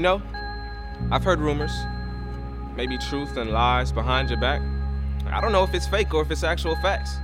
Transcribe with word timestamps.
You 0.00 0.04
know, 0.04 0.22
I've 1.12 1.22
heard 1.22 1.40
rumors, 1.40 1.76
maybe 2.74 2.96
truth 2.96 3.36
and 3.36 3.50
lies 3.50 3.92
behind 3.92 4.30
your 4.30 4.40
back. 4.40 4.62
I 5.26 5.42
don't 5.42 5.52
know 5.52 5.62
if 5.62 5.74
it's 5.74 5.86
fake 5.86 6.14
or 6.14 6.22
if 6.22 6.30
it's 6.30 6.42
actual 6.42 6.74
facts. 6.76 7.18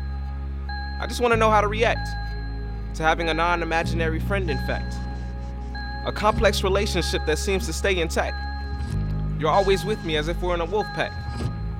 I 1.01 1.07
just 1.09 1.23
want 1.23 1.33
to 1.33 1.39
know 1.39 1.49
how 1.49 1.63
to 1.63 1.69
react 1.69 2.07
to 2.97 3.03
having 3.03 3.31
a 3.31 3.33
non 3.33 3.63
imaginary 3.63 4.21
friend, 4.21 4.51
in 4.51 4.59
fact. 4.67 4.95
A 6.05 6.13
complex 6.13 6.63
relationship 6.63 7.25
that 7.25 7.39
seems 7.39 7.65
to 7.65 7.73
stay 7.73 7.99
intact. 7.99 8.37
You're 9.41 9.49
always 9.49 9.87
with 9.87 10.05
me 10.05 10.19
as 10.19 10.29
if 10.29 10.39
we're 10.43 10.53
in 10.53 10.61
a 10.61 10.67
wolf 10.67 10.87
pack. 10.95 11.13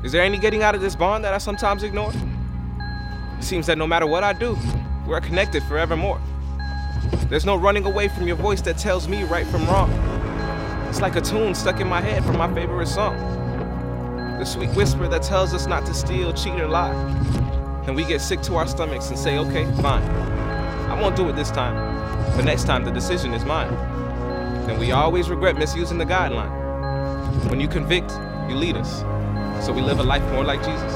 Is 0.03 0.13
there 0.13 0.23
any 0.23 0.39
getting 0.39 0.63
out 0.63 0.75
of 0.75 0.81
this 0.81 0.97
bond 0.97 1.27
that 1.27 1.35
I 1.35 1.39
sometimes 1.39 1.83
ignore? 1.83 2.11
It 3.37 3.45
seems 3.45 3.67
that 3.67 3.77
no 3.77 3.87
matter 3.87 4.07
what 4.07 4.25
I 4.25 4.33
do, 4.33 4.57
we're 5.07 5.21
connected 5.21 5.63
forevermore. 5.65 6.23
There's 7.29 7.45
no 7.45 7.57
running 7.57 7.85
away 7.85 8.09
from 8.09 8.27
your 8.27 8.37
voice 8.37 8.63
that 8.63 8.79
tells 8.79 9.09
me 9.09 9.25
right 9.25 9.47
from 9.49 9.67
wrong. 9.67 10.06
It's 10.97 11.03
like 11.03 11.17
a 11.17 11.21
tune 11.21 11.55
stuck 11.55 11.79
in 11.81 11.89
my 11.89 12.01
head 12.01 12.25
from 12.25 12.39
my 12.39 12.51
favorite 12.55 12.87
song. 12.87 13.19
The 14.39 14.47
sweet 14.47 14.71
whisper 14.71 15.07
that 15.09 15.23
tells 15.23 15.53
us 15.53 15.67
not 15.67 15.85
to 15.85 15.93
steal, 15.93 16.33
cheat, 16.33 16.59
or 16.59 16.69
lie. 16.69 16.95
And 17.87 17.95
we 17.95 18.03
get 18.03 18.23
sick 18.23 18.41
to 18.45 18.57
our 18.57 18.67
stomachs 18.67 19.11
and 19.11 19.19
say, 19.19 19.37
okay, 19.37 19.67
fine. 19.83 20.03
I 20.89 20.99
won't 20.99 21.15
do 21.15 21.29
it 21.29 21.37
this 21.37 21.51
time. 21.51 21.75
But 22.35 22.47
next 22.47 22.65
time, 22.65 22.83
the 22.83 22.91
decision 22.91 23.35
is 23.35 23.45
mine. 23.45 23.75
And 24.71 24.79
we 24.79 24.93
always 24.93 25.29
regret 25.29 25.59
misusing 25.59 25.99
the 25.99 26.07
guideline. 26.07 26.51
When 27.51 27.61
you 27.61 27.69
convict, 27.69 28.11
you 28.49 28.57
lead 28.57 28.79
us. 28.79 29.01
So 29.67 29.75
we 29.75 29.83
live 29.83 29.99
a 29.99 30.03
life 30.03 30.23
more 30.33 30.45
like 30.45 30.61
Jesus. 30.61 30.95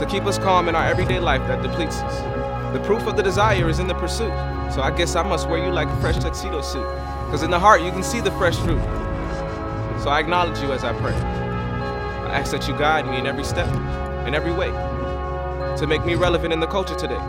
To 0.00 0.06
keep 0.08 0.26
us 0.26 0.38
calm 0.38 0.68
in 0.68 0.76
our 0.76 0.86
everyday 0.86 1.18
life 1.18 1.44
that 1.48 1.60
depletes 1.60 1.96
us. 1.96 2.72
The 2.72 2.84
proof 2.84 3.04
of 3.08 3.16
the 3.16 3.22
desire 3.24 3.68
is 3.68 3.80
in 3.80 3.88
the 3.88 3.94
pursuit. 3.94 4.30
So 4.72 4.80
I 4.80 4.94
guess 4.96 5.16
I 5.16 5.24
must 5.24 5.48
wear 5.48 5.64
you 5.66 5.72
like 5.72 5.88
a 5.88 6.00
fresh 6.00 6.18
tuxedo 6.18 6.62
suit. 6.62 6.86
Cause 7.32 7.42
in 7.42 7.50
the 7.50 7.58
heart 7.58 7.82
you 7.82 7.90
can 7.90 8.04
see 8.04 8.20
the 8.20 8.30
fresh 8.30 8.56
fruit. 8.56 8.80
So 10.02 10.08
I 10.08 10.18
acknowledge 10.18 10.58
you 10.60 10.72
as 10.72 10.82
I 10.82 10.98
pray. 10.98 11.12
I 11.12 12.38
ask 12.38 12.52
that 12.52 12.66
you 12.66 12.72
guide 12.78 13.06
me 13.06 13.18
in 13.18 13.26
every 13.26 13.44
step, 13.44 13.68
in 14.26 14.34
every 14.34 14.52
way, 14.52 14.70
to 15.76 15.86
make 15.86 16.06
me 16.06 16.14
relevant 16.14 16.54
in 16.54 16.60
the 16.60 16.66
culture 16.66 16.94
today. 16.94 17.20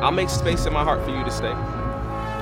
I'll 0.00 0.10
make 0.10 0.30
space 0.30 0.64
in 0.64 0.72
my 0.72 0.82
heart 0.82 1.04
for 1.04 1.10
you 1.10 1.22
to 1.22 1.30
stay. 1.30 1.54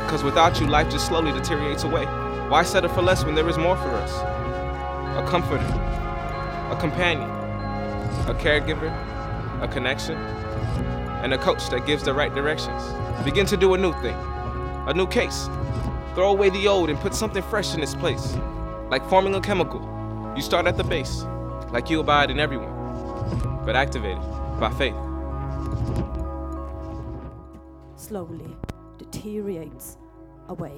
Because 0.04 0.22
without 0.22 0.60
you, 0.60 0.68
life 0.68 0.88
just 0.88 1.06
slowly 1.06 1.32
deteriorates 1.32 1.82
away. 1.82 2.04
Why 2.48 2.62
settle 2.62 2.90
for 2.90 3.02
less 3.02 3.24
when 3.24 3.34
there 3.34 3.48
is 3.48 3.58
more 3.58 3.76
for 3.76 3.90
us? 3.90 4.12
A 5.16 5.28
comforter, 5.28 5.64
a 6.70 6.76
companion, 6.78 7.28
a 8.28 8.34
caregiver, 8.34 8.92
a 9.60 9.66
connection, 9.66 10.16
and 11.24 11.34
a 11.34 11.38
coach 11.38 11.70
that 11.70 11.86
gives 11.86 12.04
the 12.04 12.14
right 12.14 12.32
directions. 12.32 12.82
Begin 13.24 13.46
to 13.46 13.56
do 13.56 13.74
a 13.74 13.78
new 13.78 13.92
thing, 13.94 14.16
a 14.86 14.94
new 14.94 15.08
case. 15.08 15.48
Throw 16.14 16.30
away 16.30 16.50
the 16.50 16.68
old 16.68 16.88
and 16.88 17.00
put 17.00 17.14
something 17.14 17.42
fresh 17.42 17.74
in 17.74 17.82
its 17.82 17.96
place. 17.96 18.36
Like 18.94 19.10
forming 19.10 19.34
a 19.34 19.40
chemical, 19.40 19.80
you 20.36 20.40
start 20.40 20.68
at 20.68 20.76
the 20.76 20.84
base, 20.84 21.24
like 21.72 21.90
you 21.90 21.98
abide 21.98 22.30
in 22.30 22.38
everyone, 22.38 22.72
but 23.66 23.74
activated 23.74 24.22
by 24.60 24.70
faith. 24.78 24.94
Slowly 27.96 28.56
deteriorates 28.96 29.96
away. 30.46 30.76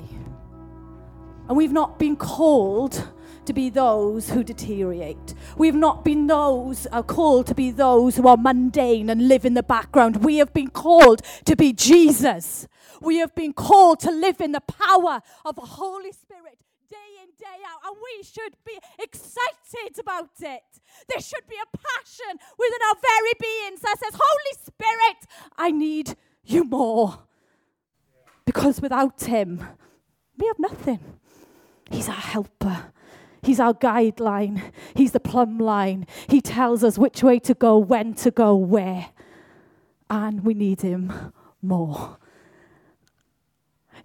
And 1.47 1.59
we've 1.59 1.75
not 1.75 1.99
been 1.99 2.17
called 2.17 3.07
to 3.45 3.53
be 3.53 3.69
those 3.69 4.31
who 4.31 4.43
deteriorate. 4.43 5.35
We've 5.59 5.75
not 5.75 6.03
been 6.03 6.27
those 6.27 6.87
uh, 6.93 7.03
called 7.03 7.47
to 7.49 7.55
be 7.55 7.71
those 7.71 8.17
who 8.17 8.27
are 8.29 8.39
mundane 8.39 9.11
and 9.11 9.29
live 9.29 9.45
in 9.45 9.53
the 9.53 9.63
background. 9.63 10.25
We 10.25 10.39
have 10.39 10.55
been 10.55 10.71
called 10.71 11.21
to 11.45 11.55
be 11.55 11.75
Jesus. 11.75 12.67
We 13.03 13.19
have 13.19 13.35
been 13.35 13.53
called 13.53 14.01
to 14.01 14.11
live 14.11 14.41
in 14.41 14.53
the 14.53 14.63
power 14.63 15.21
of 15.45 15.57
the 15.57 15.67
Holy 15.67 16.13
Spirit 16.13 16.57
day 16.89 17.23
in, 17.23 17.31
day 17.39 17.63
out, 17.67 17.81
and 17.87 17.97
we 18.03 18.23
should 18.23 18.57
be 18.65 18.79
excited 18.99 19.99
about 19.99 20.31
it. 20.41 20.63
There 21.09 21.21
should 21.21 21.47
be 21.49 21.57
a 21.57 21.77
passion 21.77 22.39
within 22.59 22.81
our 22.89 22.97
very 23.03 23.33
beings 23.41 23.81
that 23.81 23.97
says, 23.99 24.21
Holy 24.21 24.65
Spirit, 24.65 25.27
I 25.57 25.71
need 25.71 26.17
you 26.45 26.65
more. 26.65 27.19
Because 28.45 28.81
without 28.81 29.23
Him, 29.23 29.65
we 30.39 30.47
have 30.47 30.59
nothing. 30.59 31.01
He's 31.91 32.09
our 32.09 32.15
helper. 32.15 32.93
He's 33.43 33.61
our 33.61 33.75
guideline. 33.75 34.73
He's 34.95 35.13
the 35.13 35.21
plumb 35.21 35.59
line. 35.59 36.07
He 36.29 36.41
tells 36.41 36.83
us 36.83 36.99
which 36.99 37.23
way 37.23 37.39
to 37.41 37.55
go, 37.55 37.79
when 37.79 38.15
to 38.15 38.31
go, 38.31 38.57
where. 38.57 39.11
And 40.11 40.45
we 40.45 40.55
need 40.55 40.83
Him 40.83 41.33
more. 41.63 42.19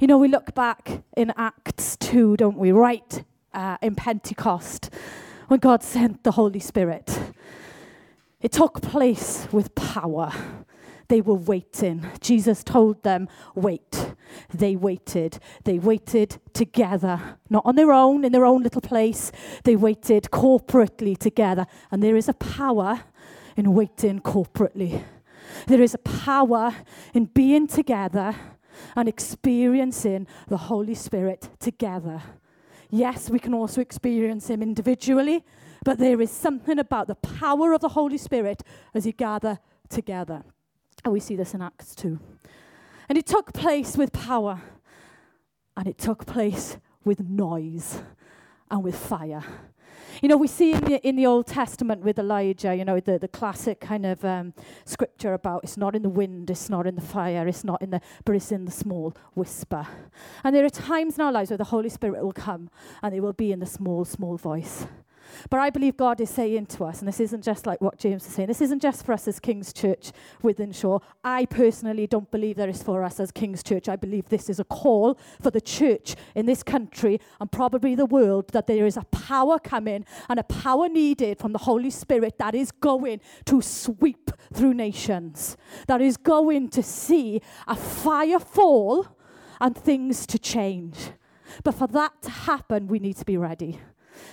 You 0.01 0.07
know, 0.07 0.17
we 0.17 0.29
look 0.29 0.55
back 0.55 1.03
in 1.15 1.31
Acts 1.37 1.95
2, 1.97 2.35
don't 2.37 2.57
we? 2.57 2.71
Right 2.71 3.23
uh, 3.53 3.77
in 3.83 3.93
Pentecost, 3.93 4.89
when 5.47 5.59
God 5.59 5.83
sent 5.83 6.23
the 6.23 6.31
Holy 6.31 6.59
Spirit. 6.59 7.19
It 8.41 8.51
took 8.51 8.81
place 8.81 9.47
with 9.51 9.75
power. 9.75 10.31
They 11.07 11.21
were 11.21 11.35
waiting. 11.35 12.07
Jesus 12.19 12.63
told 12.63 13.03
them, 13.03 13.29
wait. 13.53 14.15
They 14.51 14.75
waited. 14.75 15.37
They 15.65 15.77
waited 15.77 16.39
together, 16.51 17.37
not 17.51 17.61
on 17.63 17.75
their 17.75 17.91
own, 17.91 18.25
in 18.25 18.31
their 18.31 18.45
own 18.45 18.63
little 18.63 18.81
place. 18.81 19.31
They 19.65 19.75
waited 19.75 20.29
corporately 20.31 21.15
together. 21.15 21.67
And 21.91 22.01
there 22.01 22.15
is 22.15 22.27
a 22.27 22.33
power 22.33 23.03
in 23.55 23.75
waiting 23.75 24.19
corporately. 24.21 25.03
There 25.67 25.81
is 25.83 25.93
a 25.93 25.99
power 25.99 26.73
in 27.13 27.25
being 27.25 27.67
together 27.67 28.35
and 28.95 29.07
experiencing 29.07 30.27
the 30.47 30.57
Holy 30.57 30.95
Spirit 30.95 31.49
together. 31.59 32.21
Yes, 32.89 33.29
we 33.29 33.39
can 33.39 33.53
also 33.53 33.81
experience 33.81 34.49
Him 34.49 34.61
individually, 34.61 35.43
but 35.83 35.97
there 35.97 36.21
is 36.21 36.29
something 36.29 36.77
about 36.77 37.07
the 37.07 37.15
power 37.15 37.73
of 37.73 37.81
the 37.81 37.89
Holy 37.89 38.17
Spirit 38.17 38.63
as 38.93 39.05
you 39.05 39.13
gather 39.13 39.59
together. 39.89 40.43
And 41.03 41.13
we 41.13 41.19
see 41.19 41.35
this 41.35 41.53
in 41.53 41.61
Acts 41.61 41.95
2. 41.95 42.19
And 43.09 43.17
it 43.17 43.25
took 43.25 43.53
place 43.53 43.97
with 43.97 44.13
power, 44.13 44.61
and 45.75 45.87
it 45.87 45.97
took 45.97 46.25
place 46.25 46.77
with 47.03 47.19
noise 47.19 48.01
and 48.69 48.83
with 48.83 48.95
fire. 48.95 49.43
You 50.21 50.27
know, 50.27 50.37
we 50.37 50.47
see 50.47 50.73
in 50.73 50.81
the, 50.81 51.07
in 51.07 51.15
the 51.15 51.25
Old 51.25 51.47
Testament 51.47 52.03
with 52.03 52.19
Elijah, 52.19 52.75
you 52.75 52.85
know, 52.85 52.99
the, 52.99 53.17
the 53.17 53.27
classic 53.27 53.79
kind 53.79 54.05
of 54.05 54.23
um, 54.23 54.53
scripture 54.85 55.33
about 55.33 55.63
it's 55.63 55.77
not 55.77 55.95
in 55.95 56.03
the 56.03 56.09
wind, 56.09 56.51
it's 56.51 56.69
not 56.69 56.85
in 56.85 56.93
the 56.93 57.01
fire, 57.01 57.47
it's 57.47 57.63
not 57.63 57.81
in 57.81 57.89
the, 57.89 58.01
but 58.23 58.35
it's 58.35 58.51
in 58.51 58.65
the 58.65 58.71
small 58.71 59.15
whisper. 59.33 59.87
And 60.43 60.55
there 60.55 60.63
are 60.63 60.69
times 60.69 61.15
in 61.15 61.21
our 61.21 61.31
lives 61.31 61.49
where 61.49 61.57
the 61.57 61.63
Holy 61.63 61.89
Spirit 61.89 62.23
will 62.23 62.33
come 62.33 62.69
and 63.01 63.15
it 63.15 63.21
will 63.21 63.33
be 63.33 63.51
in 63.51 63.61
the 63.61 63.65
small, 63.65 64.05
small 64.05 64.37
voice. 64.37 64.85
But 65.49 65.59
I 65.59 65.69
believe 65.69 65.97
God 65.97 66.21
is 66.21 66.29
saying 66.29 66.67
to 66.67 66.85
us, 66.85 66.99
and 66.99 67.07
this 67.07 67.19
isn't 67.19 67.43
just 67.43 67.65
like 67.65 67.81
what 67.81 67.97
James 67.97 68.25
is 68.25 68.33
saying, 68.33 68.47
this 68.47 68.61
isn't 68.61 68.81
just 68.81 69.05
for 69.05 69.13
us 69.13 69.27
as 69.27 69.39
King's 69.39 69.73
Church 69.73 70.11
Wythenshawe. 70.43 71.01
I 71.23 71.45
personally 71.45 72.07
don't 72.07 72.29
believe 72.31 72.57
there 72.57 72.69
is 72.69 72.83
for 72.83 73.03
us 73.03 73.19
as 73.19 73.31
King's 73.31 73.63
Church. 73.63 73.89
I 73.89 73.95
believe 73.95 74.29
this 74.29 74.49
is 74.49 74.59
a 74.59 74.63
call 74.63 75.17
for 75.41 75.51
the 75.51 75.61
church 75.61 76.15
in 76.35 76.45
this 76.45 76.63
country 76.63 77.19
and 77.39 77.51
probably 77.51 77.95
the 77.95 78.05
world 78.05 78.49
that 78.49 78.67
there 78.67 78.85
is 78.85 78.97
a 78.97 79.03
power 79.11 79.59
coming 79.59 80.05
and 80.29 80.39
a 80.39 80.43
power 80.43 80.89
needed 80.89 81.39
from 81.39 81.53
the 81.53 81.59
Holy 81.59 81.89
Spirit 81.89 82.37
that 82.37 82.55
is 82.55 82.71
going 82.71 83.21
to 83.45 83.61
sweep 83.61 84.31
through 84.53 84.73
nations, 84.73 85.57
that 85.87 86.01
is 86.01 86.17
going 86.17 86.69
to 86.69 86.83
see 86.83 87.41
a 87.67 87.75
fire 87.75 88.39
fall 88.39 89.07
and 89.59 89.77
things 89.77 90.25
to 90.27 90.39
change. 90.39 91.11
But 91.63 91.75
for 91.75 91.87
that 91.87 92.21
to 92.23 92.29
happen, 92.29 92.87
we 92.87 92.99
need 92.99 93.17
to 93.17 93.25
be 93.25 93.37
ready. 93.37 93.79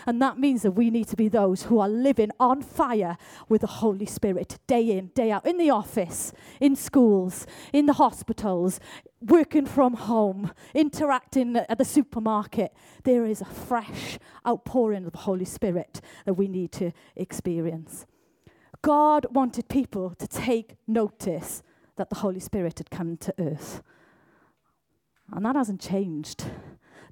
And 0.06 0.20
that 0.22 0.38
means 0.38 0.62
that 0.62 0.72
we 0.72 0.90
need 0.90 1.08
to 1.08 1.16
be 1.16 1.28
those 1.28 1.64
who 1.64 1.78
are 1.78 1.88
living 1.88 2.30
on 2.38 2.62
fire 2.62 3.16
with 3.48 3.62
the 3.62 3.66
Holy 3.66 4.06
Spirit 4.06 4.58
day 4.66 4.90
in, 4.90 5.08
day 5.08 5.30
out, 5.30 5.46
in 5.46 5.58
the 5.58 5.70
office, 5.70 6.32
in 6.60 6.76
schools, 6.76 7.46
in 7.72 7.86
the 7.86 7.94
hospitals, 7.94 8.80
working 9.20 9.66
from 9.66 9.94
home, 9.94 10.52
interacting 10.74 11.56
at 11.56 11.78
the 11.78 11.84
supermarket. 11.84 12.72
There 13.04 13.24
is 13.24 13.40
a 13.40 13.46
fresh 13.46 14.18
outpouring 14.46 15.06
of 15.06 15.12
the 15.12 15.18
Holy 15.18 15.44
Spirit 15.44 16.00
that 16.24 16.34
we 16.34 16.48
need 16.48 16.72
to 16.72 16.92
experience. 17.16 18.06
God 18.82 19.26
wanted 19.30 19.68
people 19.68 20.14
to 20.14 20.26
take 20.28 20.76
notice 20.86 21.62
that 21.96 22.10
the 22.10 22.16
Holy 22.16 22.40
Spirit 22.40 22.78
had 22.78 22.90
come 22.90 23.16
to 23.16 23.34
earth. 23.38 23.82
And 25.32 25.44
that 25.44 25.56
hasn't 25.56 25.80
changed 25.80 26.44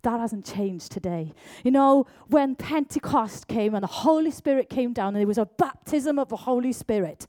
that 0.03 0.21
hasn't 0.21 0.45
changed 0.45 0.93
today. 0.93 1.33
You 1.65 1.71
know, 1.71 2.07
when 2.29 2.55
Pentecost 2.55 3.49
came 3.49 3.75
and 3.75 3.83
the 3.83 3.89
Holy 3.89 4.31
Spirit 4.31 4.69
came 4.69 4.93
down 4.93 5.09
and 5.09 5.17
there 5.17 5.27
was 5.27 5.39
a 5.39 5.47
baptism 5.47 6.19
of 6.19 6.29
the 6.29 6.37
Holy 6.37 6.73
Spirit, 6.73 7.27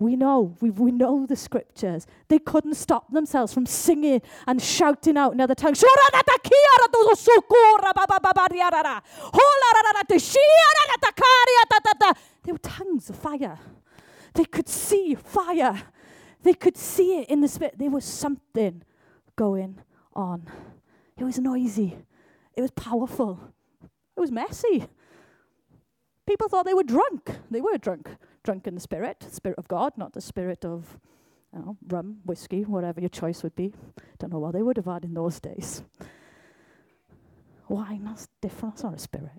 we 0.00 0.16
know, 0.16 0.56
we, 0.60 0.70
we 0.70 0.92
know 0.92 1.26
the 1.26 1.36
scriptures. 1.36 2.06
They 2.28 2.38
couldn't 2.38 2.74
stop 2.74 3.12
themselves 3.12 3.52
from 3.52 3.66
singing 3.66 4.22
and 4.46 4.60
shouting 4.60 5.18
out 5.18 5.34
in 5.34 5.40
other 5.42 5.54
tongues. 5.54 5.84
They 12.42 12.52
were 12.52 12.58
tongues 12.58 13.10
of 13.10 13.16
fire. 13.16 13.58
They 14.32 14.44
could 14.44 14.68
see 14.70 15.14
fire. 15.14 15.82
They 16.42 16.54
could 16.54 16.78
see 16.78 17.18
it 17.18 17.28
in 17.28 17.42
the 17.42 17.48
spirit. 17.48 17.74
There 17.76 17.90
was 17.90 18.06
something 18.06 18.82
going 19.36 19.80
on. 20.14 20.48
It 21.20 21.24
was 21.24 21.38
noisy. 21.38 21.98
It 22.56 22.62
was 22.62 22.70
powerful. 22.70 23.38
It 24.16 24.20
was 24.20 24.32
messy. 24.32 24.86
People 26.26 26.48
thought 26.48 26.64
they 26.64 26.74
were 26.74 26.82
drunk. 26.82 27.30
They 27.50 27.60
were 27.60 27.76
drunk. 27.76 28.08
Drunk 28.42 28.66
in 28.66 28.74
the 28.74 28.80
spirit, 28.80 29.26
spirit 29.30 29.58
of 29.58 29.68
God, 29.68 29.92
not 29.98 30.14
the 30.14 30.22
spirit 30.22 30.64
of 30.64 30.98
you 31.52 31.58
know, 31.58 31.76
rum, 31.88 32.20
whiskey, 32.24 32.62
whatever 32.62 33.00
your 33.00 33.10
choice 33.10 33.42
would 33.42 33.54
be. 33.54 33.74
Don't 34.18 34.32
know 34.32 34.38
what 34.38 34.54
they 34.54 34.62
would 34.62 34.78
have 34.78 34.86
had 34.86 35.04
in 35.04 35.12
those 35.12 35.40
days. 35.40 35.82
Wine, 37.68 38.04
that's 38.04 38.28
different. 38.40 38.76
That's 38.76 38.84
not 38.84 38.94
a 38.94 38.98
spirit. 38.98 39.30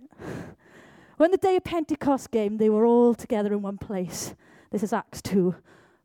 when 1.17 1.31
the 1.31 1.37
day 1.37 1.55
of 1.55 1.63
Pentecost 1.63 2.29
came, 2.29 2.57
they 2.57 2.69
were 2.69 2.85
all 2.85 3.15
together 3.15 3.53
in 3.53 3.63
one 3.63 3.79
place. 3.79 4.35
This 4.69 4.83
is 4.83 4.93
Acts 4.93 5.21
2, 5.23 5.55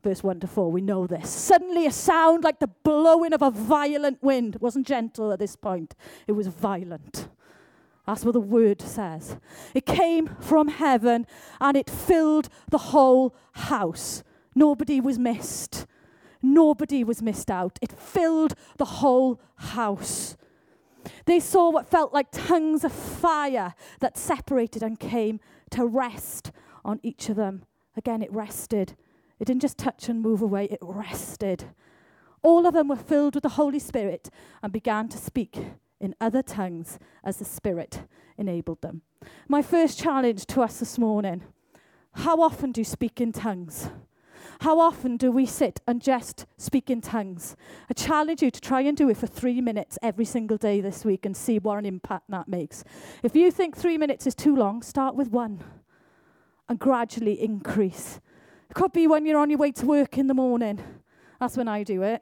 verse 0.07 0.23
1 0.23 0.39
to 0.39 0.47
4. 0.47 0.71
We 0.71 0.79
know 0.79 1.05
this. 1.05 1.29
Suddenly, 1.29 1.85
a 1.85 1.91
sound 1.91 2.45
like 2.45 2.59
the 2.59 2.69
blowing 2.83 3.33
of 3.33 3.41
a 3.41 3.51
violent 3.51 4.23
wind. 4.23 4.55
It 4.55 4.61
wasn't 4.61 4.87
gentle 4.87 5.33
at 5.33 5.39
this 5.39 5.57
point, 5.57 5.95
it 6.27 6.31
was 6.31 6.47
violent. 6.47 7.27
That's 8.05 8.23
what 8.23 8.31
the 8.31 8.39
word 8.39 8.81
says. 8.81 9.35
It 9.73 9.85
came 9.85 10.27
from 10.39 10.69
heaven 10.69 11.27
and 11.59 11.75
it 11.75 11.89
filled 11.89 12.47
the 12.71 12.77
whole 12.77 13.35
house. 13.51 14.23
Nobody 14.55 15.01
was 15.01 15.19
missed. 15.19 15.85
Nobody 16.41 17.03
was 17.03 17.21
missed 17.21 17.51
out. 17.51 17.77
It 17.81 17.91
filled 17.91 18.53
the 18.77 18.85
whole 18.85 19.41
house. 19.55 20.37
They 21.25 21.41
saw 21.41 21.69
what 21.69 21.89
felt 21.89 22.13
like 22.13 22.27
tongues 22.31 22.85
of 22.85 22.93
fire 22.93 23.73
that 23.99 24.17
separated 24.17 24.81
and 24.81 24.97
came 24.97 25.41
to 25.71 25.85
rest 25.85 26.53
on 26.85 27.01
each 27.03 27.27
of 27.27 27.35
them. 27.35 27.65
Again, 27.97 28.21
it 28.21 28.31
rested. 28.31 28.95
It 29.39 29.45
didn't 29.45 29.61
just 29.61 29.77
touch 29.77 30.09
and 30.09 30.21
move 30.21 30.41
away, 30.41 30.65
it 30.65 30.79
rested. 30.81 31.65
All 32.41 32.65
of 32.65 32.73
them 32.73 32.87
were 32.87 32.95
filled 32.95 33.35
with 33.35 33.43
the 33.43 33.49
Holy 33.49 33.79
Spirit 33.79 34.29
and 34.61 34.71
began 34.71 35.09
to 35.09 35.17
speak 35.17 35.57
in 35.99 36.15
other 36.21 36.41
tongues 36.41 36.99
as 37.23 37.37
the 37.37 37.45
Spirit 37.45 38.03
enabled 38.37 38.81
them. 38.81 39.01
My 39.47 39.61
first 39.61 39.99
challenge 39.99 40.45
to 40.47 40.61
us 40.61 40.79
this 40.79 40.97
morning 40.97 41.43
how 42.21 42.41
often 42.41 42.71
do 42.71 42.81
you 42.81 42.85
speak 42.85 43.21
in 43.21 43.31
tongues? 43.31 43.89
How 44.61 44.79
often 44.79 45.17
do 45.17 45.31
we 45.31 45.45
sit 45.45 45.81
and 45.85 46.01
just 46.01 46.47
speak 46.57 46.89
in 46.89 46.99
tongues? 46.99 47.55
I 47.91 47.93
challenge 47.93 48.41
you 48.41 48.49
to 48.49 48.59
try 48.59 48.81
and 48.81 48.97
do 48.97 49.09
it 49.09 49.17
for 49.17 49.27
three 49.27 49.61
minutes 49.61 49.99
every 50.01 50.25
single 50.25 50.57
day 50.57 50.81
this 50.81 51.05
week 51.05 51.27
and 51.27 51.37
see 51.37 51.59
what 51.59 51.77
an 51.77 51.85
impact 51.85 52.25
that 52.29 52.47
makes. 52.47 52.83
If 53.21 53.35
you 53.35 53.51
think 53.51 53.77
three 53.77 53.99
minutes 53.99 54.25
is 54.25 54.33
too 54.33 54.55
long, 54.55 54.81
start 54.81 55.15
with 55.15 55.29
one 55.29 55.63
and 56.67 56.79
gradually 56.79 57.39
increase. 57.39 58.19
It 58.69 58.73
could 58.73 58.91
be 58.91 59.07
when 59.07 59.25
you're 59.25 59.39
on 59.39 59.49
your 59.49 59.59
way 59.59 59.71
to 59.71 59.85
work 59.85 60.17
in 60.17 60.27
the 60.27 60.33
morning. 60.33 60.79
That's 61.39 61.55
when 61.55 61.67
I 61.67 61.83
do 61.83 62.01
it. 62.03 62.21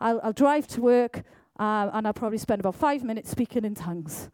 I'll, 0.00 0.20
I'll 0.22 0.32
drive 0.32 0.66
to 0.68 0.80
work 0.80 1.22
uh, 1.58 1.90
and 1.92 2.06
I'll 2.06 2.12
probably 2.12 2.38
spend 2.38 2.60
about 2.60 2.74
five 2.74 3.02
minutes 3.02 3.30
speaking 3.30 3.64
in 3.64 3.74
tongues. 3.74 4.30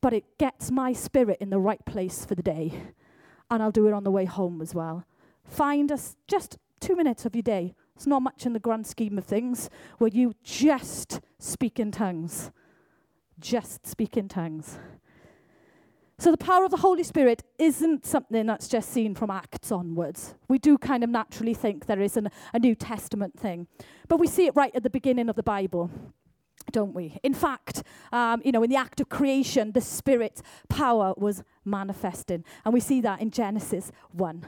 But 0.00 0.12
it 0.12 0.38
gets 0.38 0.70
my 0.70 0.92
spirit 0.92 1.38
in 1.40 1.50
the 1.50 1.58
right 1.58 1.84
place 1.84 2.24
for 2.24 2.34
the 2.34 2.42
day. 2.42 2.72
And 3.50 3.62
I'll 3.62 3.70
do 3.70 3.86
it 3.86 3.92
on 3.92 4.04
the 4.04 4.10
way 4.10 4.24
home 4.24 4.60
as 4.60 4.74
well. 4.74 5.04
Find 5.44 5.90
us 5.90 6.16
just 6.26 6.58
two 6.80 6.96
minutes 6.96 7.24
of 7.24 7.34
your 7.34 7.42
day. 7.42 7.74
It's 7.96 8.06
not 8.06 8.22
much 8.22 8.46
in 8.46 8.52
the 8.52 8.58
grand 8.58 8.86
scheme 8.86 9.18
of 9.18 9.24
things 9.24 9.70
where 9.98 10.08
you 10.08 10.34
just 10.42 11.20
speak 11.38 11.78
in 11.78 11.90
tongues. 11.90 12.50
Just 13.38 13.86
speak 13.86 14.16
in 14.16 14.28
tongues. 14.28 14.78
So, 16.18 16.30
the 16.30 16.38
power 16.38 16.64
of 16.64 16.70
the 16.70 16.76
Holy 16.76 17.02
Spirit 17.02 17.42
isn't 17.58 18.06
something 18.06 18.46
that's 18.46 18.68
just 18.68 18.90
seen 18.90 19.14
from 19.14 19.30
Acts 19.30 19.72
onwards. 19.72 20.34
We 20.48 20.58
do 20.58 20.78
kind 20.78 21.02
of 21.02 21.10
naturally 21.10 21.54
think 21.54 21.86
there 21.86 22.00
is 22.00 22.16
an, 22.16 22.28
a 22.52 22.58
New 22.58 22.74
Testament 22.74 23.38
thing, 23.38 23.66
but 24.08 24.20
we 24.20 24.28
see 24.28 24.46
it 24.46 24.54
right 24.54 24.74
at 24.74 24.84
the 24.84 24.90
beginning 24.90 25.28
of 25.28 25.36
the 25.36 25.42
Bible 25.42 25.90
don't 26.72 26.94
we? 26.94 27.18
In 27.22 27.34
fact, 27.34 27.82
um, 28.12 28.40
you 28.44 28.50
know, 28.50 28.62
in 28.62 28.70
the 28.70 28.76
act 28.76 29.00
of 29.00 29.08
creation, 29.08 29.72
the 29.72 29.80
Spirit's 29.80 30.42
power 30.68 31.12
was 31.16 31.42
manifesting. 31.64 32.44
And 32.64 32.72
we 32.72 32.80
see 32.80 33.00
that 33.02 33.20
in 33.20 33.30
Genesis 33.30 33.92
1. 34.12 34.44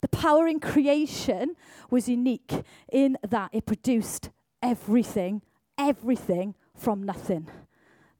The 0.00 0.08
power 0.08 0.48
in 0.48 0.58
creation 0.58 1.54
was 1.88 2.08
unique 2.08 2.52
in 2.90 3.16
that 3.28 3.50
it 3.52 3.64
produced 3.66 4.30
everything, 4.60 5.42
everything 5.78 6.54
from 6.74 7.04
nothing. 7.04 7.48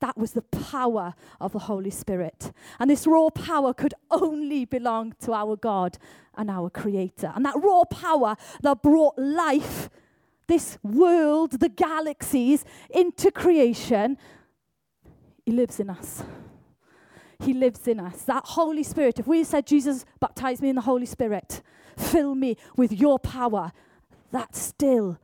That 0.03 0.19
was 0.19 0.33
the 0.33 0.43
power 0.43 1.15
of 1.41 1.53
the 1.53 1.61
Holy 1.61 1.91
Spirit. 1.91 2.51
And 2.81 2.91
this 2.91 3.07
raw 3.07 3.31
power 3.31 3.73
could 3.73 3.95
only 4.11 4.65
belong 4.65 5.15
to 5.21 5.33
our 5.33 5.55
God 5.55 5.97
and 6.37 6.51
our 6.51 6.71
Creator. 6.71 7.33
And 7.37 7.47
that 7.47 7.55
raw 7.63 7.85
power 7.85 8.37
that 8.63 8.83
brought 8.83 9.17
life 9.17 9.89
this 10.49 10.77
world, 10.83 11.61
the 11.61 11.69
galaxies, 11.69 12.65
into 12.91 13.31
creation, 13.31 14.19
He 15.47 15.53
lives 15.53 15.79
in 15.79 15.89
us. 15.89 16.25
He 17.39 17.55
lives 17.55 17.87
in 17.87 18.01
us. 18.01 18.23
That 18.23 18.45
Holy 18.45 18.83
Spirit, 18.83 19.21
if 19.21 19.29
we 19.29 19.45
said, 19.45 19.69
Jesus, 19.69 20.05
baptize 20.19 20.61
me 20.61 20.71
in 20.71 20.75
the 20.75 20.83
Holy 20.83 21.07
Spirit, 21.07 21.63
fill 21.97 22.35
me 22.35 22.57
with 22.77 22.91
your 22.93 23.21
power, 23.21 23.71
that 24.33 24.57
still 24.57 25.21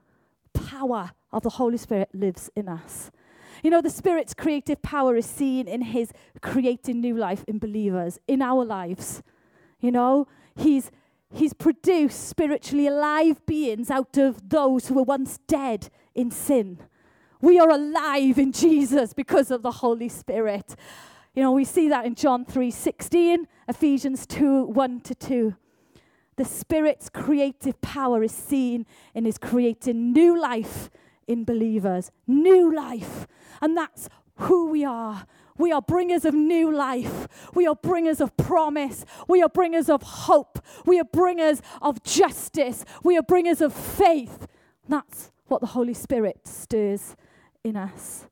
power 0.52 1.10
of 1.32 1.42
the 1.42 1.50
Holy 1.50 1.78
Spirit 1.78 2.10
lives 2.14 2.48
in 2.54 2.69
us. 2.69 3.10
You 3.62 3.70
know, 3.70 3.81
the 3.81 3.90
Spirit's 3.90 4.34
creative 4.34 4.82
power 4.82 5.16
is 5.16 5.26
seen 5.26 5.66
in 5.69 5.82
His 5.82 6.12
creating 6.43 7.00
new 7.00 7.16
life 7.16 7.44
in 7.49 7.58
believers, 7.58 8.19
in 8.26 8.43
our 8.43 8.64
lives. 8.64 9.22
You 9.81 9.90
know, 9.90 10.28
He's 10.56 10.90
He's 11.31 11.52
produced 11.52 12.28
spiritually 12.28 12.87
alive 12.87 13.44
beings 13.44 13.90
out 13.90 14.16
of 14.16 14.49
those 14.49 14.88
who 14.88 14.94
were 14.94 15.02
once 15.02 15.38
dead 15.46 15.90
in 16.14 16.31
sin. 16.31 16.78
We 17.40 17.58
are 17.58 17.69
alive 17.69 18.38
in 18.38 18.50
Jesus 18.52 19.12
because 19.12 19.50
of 19.50 19.62
the 19.62 19.70
Holy 19.70 20.08
Spirit. 20.08 20.75
You 21.34 21.43
know, 21.43 21.52
we 21.52 21.64
see 21.64 21.88
that 21.88 22.06
in 22.06 22.14
John 22.14 22.44
3:16, 22.44 23.46
Ephesians 23.69 24.26
2, 24.26 24.64
1 24.64 25.00
to 25.00 25.14
2. 25.14 25.54
The 26.37 26.44
Spirit's 26.44 27.11
creative 27.11 27.81
power 27.81 28.22
is 28.22 28.32
seen 28.32 28.87
in 29.14 29.25
his 29.25 29.38
creating 29.38 30.12
new 30.12 30.40
life 30.40 30.88
in 31.28 31.44
believers. 31.44 32.10
New 32.26 32.75
life. 32.75 33.28
And 33.60 33.76
that's 33.76 34.08
who 34.36 34.70
we 34.70 34.84
are. 34.84 35.26
We 35.56 35.72
are 35.72 35.82
bringers 35.82 36.25
of 36.25 36.34
new 36.34 36.72
life. 36.72 37.28
We 37.54 37.66
are 37.66 37.75
bringers 37.75 38.20
of 38.20 38.36
promise. 38.36 39.04
We 39.26 39.42
are 39.42 39.49
bringers 39.49 39.88
of 39.88 40.02
hope. 40.02 40.61
We 40.87 40.99
are 41.00 41.04
bringers 41.04 41.61
of 41.82 42.02
justice. 42.02 42.85
We 43.02 43.18
are 43.18 43.23
bringers 43.23 43.61
of 43.61 43.73
faith. 43.73 44.47
That's 44.88 45.30
what 45.47 45.61
the 45.61 45.68
Holy 45.68 45.94
Spirit 45.94 46.47
stirs 46.47 47.16
in 47.64 47.76
us. 47.76 48.26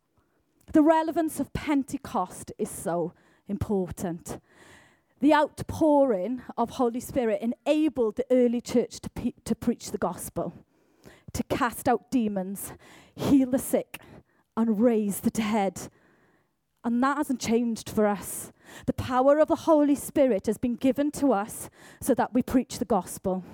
The 0.73 0.83
relevance 0.83 1.41
of 1.41 1.53
Pentecost 1.53 2.53
is 2.59 2.71
so 2.71 3.13
important. 3.49 4.39
The 5.21 5.35
outpouring 5.35 6.43
of 6.57 6.71
Holy 6.71 7.01
Spirit 7.01 7.41
enabled 7.41 8.17
the 8.17 8.27
early 8.31 8.61
church 8.61 9.01
to, 9.01 9.11
pe- 9.11 9.33
to 9.45 9.55
preach 9.55 9.91
the 9.91 9.99
gospel, 9.99 10.53
to 11.33 11.43
cast 11.45 11.89
out 11.89 12.11
demons, 12.11 12.73
heal 13.15 13.51
the 13.51 13.59
sick, 13.59 14.01
and 14.57 14.81
raise 14.81 15.21
the 15.21 15.31
dead. 15.31 15.89
And 16.85 17.03
that 17.03 17.17
hasn't 17.17 17.41
changed 17.41 17.91
for 17.91 18.07
us. 18.07 18.53
The 18.87 18.93
power 18.93 19.39
of 19.39 19.49
the 19.49 19.57
Holy 19.57 19.95
Spirit 19.95 20.47
has 20.47 20.59
been 20.59 20.77
given 20.77 21.11
to 21.13 21.33
us 21.33 21.69
so 22.01 22.15
that 22.15 22.33
we 22.33 22.43
preach 22.43 22.79
the 22.79 22.85
gospel, 22.85 23.45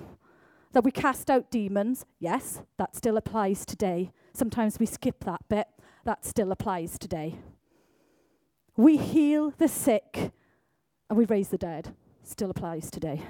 that 0.71 0.83
we 0.83 0.91
cast 0.91 1.29
out 1.29 1.51
demons. 1.51 2.05
Yes, 2.19 2.61
that 2.77 2.95
still 2.95 3.17
applies 3.17 3.65
today. 3.65 4.11
Sometimes 4.33 4.79
we 4.79 4.85
skip 4.85 5.23
that 5.23 5.47
bit. 5.49 5.67
That 6.05 6.25
still 6.25 6.51
applies 6.51 6.97
today. 6.97 7.35
We 8.75 8.97
heal 8.97 9.53
the 9.57 9.67
sick 9.67 10.31
and 11.09 11.17
we 11.17 11.25
raise 11.25 11.49
the 11.49 11.57
dead. 11.57 11.95
Still 12.23 12.49
applies 12.49 12.89
today. 12.89 13.21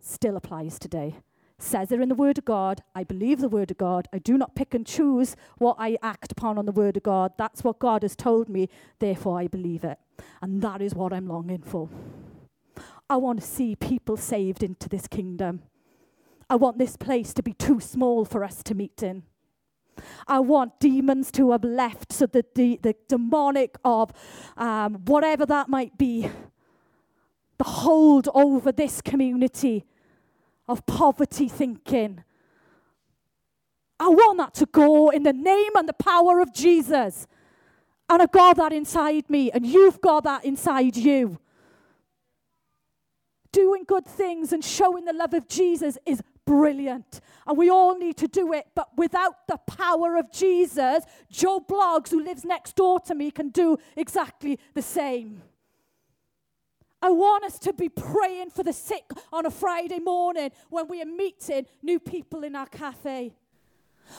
Still 0.00 0.36
applies 0.36 0.78
today 0.78 1.16
says 1.58 1.88
they're 1.88 2.00
in 2.00 2.08
the 2.08 2.14
Word 2.14 2.38
of 2.38 2.44
God. 2.44 2.82
I 2.94 3.04
believe 3.04 3.40
the 3.40 3.48
Word 3.48 3.70
of 3.70 3.78
God. 3.78 4.08
I 4.12 4.18
do 4.18 4.36
not 4.36 4.54
pick 4.54 4.74
and 4.74 4.86
choose 4.86 5.36
what 5.58 5.76
I 5.78 5.96
act 6.02 6.32
upon 6.32 6.58
on 6.58 6.66
the 6.66 6.72
Word 6.72 6.96
of 6.96 7.02
God. 7.02 7.32
That's 7.38 7.62
what 7.62 7.78
God 7.78 8.02
has 8.02 8.16
told 8.16 8.48
me, 8.48 8.68
therefore 8.98 9.38
I 9.38 9.46
believe 9.46 9.84
it. 9.84 9.98
And 10.42 10.62
that 10.62 10.82
is 10.82 10.94
what 10.94 11.12
I'm 11.12 11.28
longing 11.28 11.62
for. 11.62 11.88
I 13.08 13.16
want 13.16 13.40
to 13.40 13.46
see 13.46 13.76
people 13.76 14.16
saved 14.16 14.62
into 14.62 14.88
this 14.88 15.06
kingdom. 15.06 15.62
I 16.48 16.56
want 16.56 16.78
this 16.78 16.96
place 16.96 17.32
to 17.34 17.42
be 17.42 17.52
too 17.52 17.80
small 17.80 18.24
for 18.24 18.44
us 18.44 18.62
to 18.64 18.74
meet 18.74 19.02
in. 19.02 19.22
I 20.26 20.40
want 20.40 20.80
demons 20.80 21.30
to 21.32 21.52
have 21.52 21.64
left 21.64 22.12
so 22.12 22.26
that 22.26 22.54
the, 22.54 22.78
the 22.82 22.96
demonic 23.08 23.76
of 23.84 24.12
um, 24.56 24.94
whatever 25.06 25.46
that 25.46 25.68
might 25.68 25.96
be, 25.96 26.28
the 27.58 27.64
hold 27.64 28.28
over 28.34 28.72
this 28.72 29.00
community 29.00 29.84
of 30.68 30.86
poverty 30.86 31.48
thinking. 31.48 32.24
I 34.00 34.08
want 34.08 34.38
that 34.38 34.54
to 34.54 34.66
go 34.66 35.10
in 35.10 35.22
the 35.22 35.32
name 35.32 35.76
and 35.76 35.88
the 35.88 35.94
power 35.94 36.40
of 36.40 36.52
Jesus. 36.52 37.26
And 38.08 38.20
I've 38.20 38.32
got 38.32 38.56
that 38.56 38.72
inside 38.72 39.30
me, 39.30 39.50
and 39.50 39.64
you've 39.64 40.00
got 40.00 40.24
that 40.24 40.44
inside 40.44 40.96
you. 40.96 41.38
Doing 43.52 43.84
good 43.86 44.04
things 44.04 44.52
and 44.52 44.64
showing 44.64 45.04
the 45.04 45.12
love 45.12 45.32
of 45.32 45.48
Jesus 45.48 45.96
is 46.04 46.20
brilliant. 46.44 47.20
And 47.46 47.56
we 47.56 47.70
all 47.70 47.96
need 47.96 48.16
to 48.18 48.28
do 48.28 48.52
it. 48.52 48.66
But 48.74 48.88
without 48.96 49.46
the 49.46 49.56
power 49.56 50.16
of 50.16 50.32
Jesus, 50.32 51.04
Joe 51.30 51.60
Bloggs, 51.60 52.10
who 52.10 52.22
lives 52.22 52.44
next 52.44 52.76
door 52.76 53.00
to 53.00 53.14
me, 53.14 53.30
can 53.30 53.50
do 53.50 53.78
exactly 53.96 54.58
the 54.74 54.82
same. 54.82 55.42
I 57.04 57.10
want 57.10 57.44
us 57.44 57.58
to 57.58 57.74
be 57.74 57.90
praying 57.90 58.48
for 58.48 58.62
the 58.62 58.72
sick 58.72 59.04
on 59.30 59.44
a 59.44 59.50
Friday 59.50 59.98
morning 59.98 60.50
when 60.70 60.88
we 60.88 61.02
are 61.02 61.04
meeting 61.04 61.66
new 61.82 62.00
people 62.00 62.44
in 62.44 62.56
our 62.56 62.64
cafe. 62.64 63.34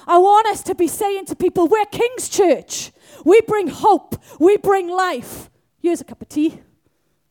I 0.06 0.20
want 0.20 0.46
us 0.46 0.62
to 0.66 0.76
be 0.76 0.88
saying 0.88 1.26
to 1.26 1.36
people, 1.36 1.68
we're 1.68 1.86
King's 1.86 2.30
Church. 2.30 2.92
We 3.24 3.42
bring 3.42 3.70
hope, 3.70 4.22
we 4.40 4.58
bring 4.58 4.88
life. 4.88 5.50
Here's 5.82 6.00
a 6.00 6.04
cup 6.04 6.22
of 6.22 6.30
tea, 6.30 6.60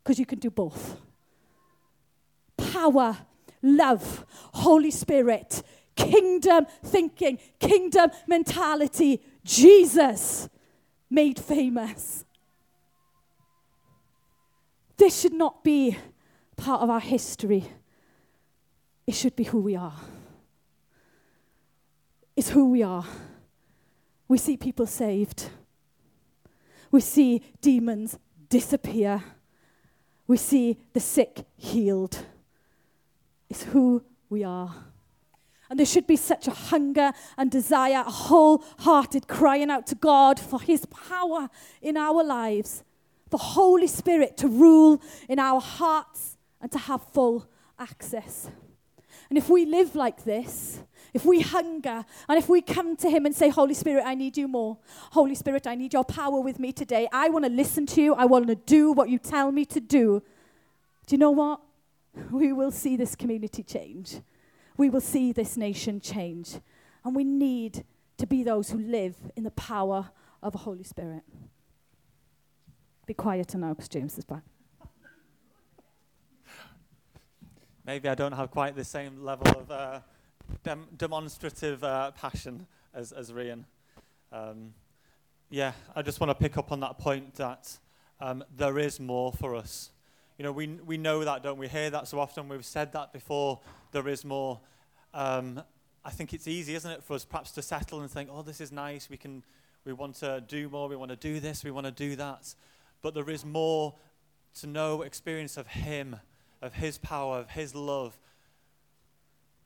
because 0.02 0.18
you 0.18 0.26
can 0.26 0.40
do 0.40 0.50
both. 0.50 1.00
Power, 2.56 3.16
love, 3.62 4.26
Holy 4.54 4.90
Spirit, 4.90 5.62
kingdom 5.94 6.66
thinking, 6.82 7.38
kingdom 7.60 8.10
mentality, 8.26 9.22
Jesus 9.44 10.48
made 11.08 11.38
famous. 11.38 12.23
This 14.96 15.20
should 15.20 15.32
not 15.32 15.64
be 15.64 15.96
part 16.56 16.82
of 16.82 16.90
our 16.90 17.00
history. 17.00 17.64
It 19.06 19.14
should 19.14 19.36
be 19.36 19.44
who 19.44 19.60
we 19.60 19.76
are. 19.76 19.96
It's 22.36 22.50
who 22.50 22.70
we 22.70 22.82
are. 22.82 23.04
We 24.28 24.38
see 24.38 24.56
people 24.56 24.86
saved. 24.86 25.50
We 26.90 27.00
see 27.00 27.42
demons 27.60 28.18
disappear. 28.48 29.22
We 30.26 30.36
see 30.36 30.78
the 30.92 31.00
sick 31.00 31.44
healed. 31.56 32.24
It's 33.50 33.64
who 33.64 34.02
we 34.30 34.42
are. 34.42 34.74
And 35.68 35.78
there 35.78 35.86
should 35.86 36.06
be 36.06 36.16
such 36.16 36.46
a 36.46 36.52
hunger 36.52 37.12
and 37.36 37.50
desire, 37.50 38.04
a 38.06 38.10
wholehearted 38.10 39.28
crying 39.28 39.70
out 39.70 39.86
to 39.88 39.94
God 39.94 40.38
for 40.38 40.60
His 40.60 40.86
power 40.86 41.48
in 41.82 41.96
our 41.96 42.22
lives, 42.22 42.84
the 43.34 43.38
Holy 43.38 43.88
Spirit 43.88 44.36
to 44.36 44.46
rule 44.46 45.02
in 45.28 45.40
our 45.40 45.60
hearts 45.60 46.36
and 46.60 46.70
to 46.70 46.78
have 46.78 47.02
full 47.02 47.44
access. 47.80 48.48
And 49.28 49.36
if 49.36 49.50
we 49.50 49.66
live 49.66 49.96
like 49.96 50.22
this, 50.22 50.78
if 51.12 51.24
we 51.24 51.40
hunger 51.40 52.04
and 52.28 52.38
if 52.38 52.48
we 52.48 52.62
come 52.62 52.94
to 52.94 53.10
Him 53.10 53.26
and 53.26 53.34
say, 53.34 53.48
Holy 53.48 53.74
Spirit, 53.74 54.04
I 54.06 54.14
need 54.14 54.36
you 54.36 54.46
more. 54.46 54.78
Holy 55.10 55.34
Spirit, 55.34 55.66
I 55.66 55.74
need 55.74 55.92
your 55.92 56.04
power 56.04 56.38
with 56.38 56.60
me 56.60 56.70
today. 56.70 57.08
I 57.12 57.28
want 57.28 57.44
to 57.44 57.50
listen 57.50 57.86
to 57.86 58.00
you. 58.00 58.14
I 58.14 58.24
want 58.24 58.46
to 58.46 58.54
do 58.54 58.92
what 58.92 59.08
you 59.08 59.18
tell 59.18 59.50
me 59.50 59.64
to 59.64 59.80
do. 59.80 60.22
Do 61.08 61.14
you 61.16 61.18
know 61.18 61.32
what? 61.32 61.60
We 62.30 62.52
will 62.52 62.70
see 62.70 62.94
this 62.94 63.16
community 63.16 63.64
change. 63.64 64.20
We 64.76 64.90
will 64.90 65.00
see 65.00 65.32
this 65.32 65.56
nation 65.56 66.00
change. 66.00 66.60
And 67.04 67.16
we 67.16 67.24
need 67.24 67.84
to 68.18 68.28
be 68.28 68.44
those 68.44 68.70
who 68.70 68.78
live 68.78 69.16
in 69.34 69.42
the 69.42 69.50
power 69.50 70.10
of 70.40 70.52
the 70.52 70.58
Holy 70.58 70.84
Spirit. 70.84 71.24
Be 73.06 73.14
quiet 73.14 73.54
now 73.54 73.74
because 73.74 73.88
James 73.88 74.16
is 74.16 74.24
back. 74.24 74.42
Maybe 77.86 78.08
I 78.08 78.14
don't 78.14 78.32
have 78.32 78.50
quite 78.50 78.74
the 78.74 78.84
same 78.84 79.22
level 79.22 79.46
of 79.60 79.70
uh, 79.70 80.00
dem- 80.62 80.88
demonstrative 80.96 81.84
uh, 81.84 82.12
passion 82.12 82.66
as, 82.94 83.12
as 83.12 83.30
Rian. 83.30 83.64
Um, 84.32 84.72
yeah, 85.50 85.72
I 85.94 86.00
just 86.00 86.18
want 86.18 86.30
to 86.30 86.34
pick 86.34 86.56
up 86.56 86.72
on 86.72 86.80
that 86.80 86.98
point 86.98 87.34
that 87.34 87.78
um, 88.20 88.42
there 88.56 88.78
is 88.78 88.98
more 88.98 89.32
for 89.32 89.54
us. 89.54 89.90
You 90.38 90.44
know, 90.44 90.52
we, 90.52 90.66
we 90.66 90.96
know 90.96 91.24
that, 91.24 91.42
don't 91.42 91.58
we? 91.58 91.68
Hear 91.68 91.90
that 91.90 92.08
so 92.08 92.18
often. 92.18 92.48
We've 92.48 92.64
said 92.64 92.92
that 92.94 93.12
before. 93.12 93.60
There 93.92 94.08
is 94.08 94.24
more. 94.24 94.60
Um, 95.12 95.62
I 96.04 96.10
think 96.10 96.32
it's 96.32 96.48
easy, 96.48 96.74
isn't 96.74 96.90
it, 96.90 97.04
for 97.04 97.14
us 97.14 97.24
perhaps 97.26 97.52
to 97.52 97.62
settle 97.62 98.00
and 98.00 98.10
think, 98.10 98.30
oh, 98.32 98.40
this 98.40 98.62
is 98.62 98.72
nice. 98.72 99.10
We 99.10 99.18
can, 99.18 99.44
we 99.84 99.92
want 99.92 100.16
to 100.16 100.42
do 100.48 100.70
more. 100.70 100.88
We 100.88 100.96
want 100.96 101.10
to 101.10 101.16
do 101.16 101.38
this. 101.38 101.62
We 101.62 101.70
want 101.70 101.84
to 101.84 101.92
do 101.92 102.16
that. 102.16 102.54
But 103.04 103.12
there 103.12 103.28
is 103.28 103.44
more 103.44 103.94
to 104.60 104.66
know, 104.66 105.02
experience 105.02 105.58
of 105.58 105.66
Him 105.66 106.16
of 106.62 106.72
His 106.72 106.96
power, 106.96 107.38
of 107.40 107.50
His 107.50 107.74
love. 107.74 108.18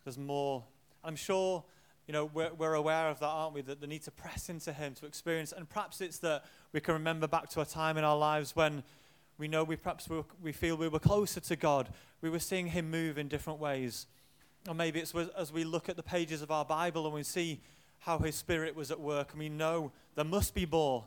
There's 0.02 0.18
more. 0.18 0.64
I'm 1.04 1.14
sure, 1.14 1.62
you 2.09 2.12
know, 2.12 2.25
we're, 2.25 2.52
we're 2.52 2.75
aware 2.75 3.09
of 3.09 3.21
that, 3.21 3.28
aren't 3.28 3.54
we? 3.54 3.61
That 3.61 3.80
the 3.80 3.87
need 3.87 4.02
to 4.02 4.11
press 4.11 4.49
into 4.49 4.73
Him 4.73 4.95
to 4.95 5.07
experience. 5.07 5.52
And 5.52 5.68
perhaps 5.68 6.00
it's 6.00 6.18
that 6.18 6.47
we 6.73 6.80
can 6.80 6.95
remember 6.95 7.28
back 7.28 7.49
to 7.50 7.61
a 7.61 7.64
time 7.64 7.97
in 7.97 8.02
our 8.02 8.18
lives 8.18 8.57
when 8.57 8.83
we 9.38 9.47
know 9.47 9.62
we 9.62 9.76
perhaps 9.76 10.09
we, 10.09 10.16
were, 10.16 10.25
we 10.42 10.50
feel 10.50 10.75
we 10.75 10.88
were 10.88 10.99
closer 10.99 11.38
to 11.38 11.54
God. 11.54 11.90
We 12.21 12.30
were 12.30 12.40
seeing 12.40 12.66
Him 12.66 12.90
move 12.90 13.18
in 13.18 13.28
different 13.28 13.61
ways. 13.61 14.09
Or 14.66 14.75
maybe 14.75 14.99
it's 14.99 15.14
as 15.14 15.52
we 15.52 15.62
look 15.62 15.88
at 15.88 15.95
the 15.95 16.02
pages 16.02 16.42
of 16.42 16.50
our 16.50 16.64
Bible 16.64 17.07
and 17.07 17.14
we 17.14 17.23
see 17.23 17.61
how 18.00 18.18
His 18.18 18.35
Spirit 18.35 18.75
was 18.75 18.90
at 18.90 18.99
work, 18.99 19.30
and 19.30 19.38
we 19.38 19.49
know 19.49 19.92
there 20.16 20.25
must 20.25 20.57
be 20.57 20.66
more 20.66 21.04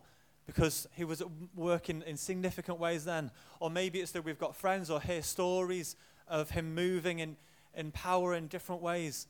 because 0.54 0.86
he 0.96 1.06
was 1.06 1.24
working 1.56 2.04
in 2.06 2.18
significant 2.18 2.78
ways 2.78 3.06
then. 3.06 3.32
Or 3.62 3.70
maybe 3.70 4.02
it's 4.02 4.12
that 4.12 4.26
we've 4.26 4.38
got 4.38 4.54
friends 4.54 4.90
or 4.90 5.00
hear 5.00 5.22
stories 5.22 5.96
of 6.28 6.50
him 6.50 6.76
moving 6.76 7.20
in, 7.20 7.38
in 7.74 7.92
power 7.92 8.34
in 8.34 8.48
different 8.48 8.82
ways. 8.82 9.28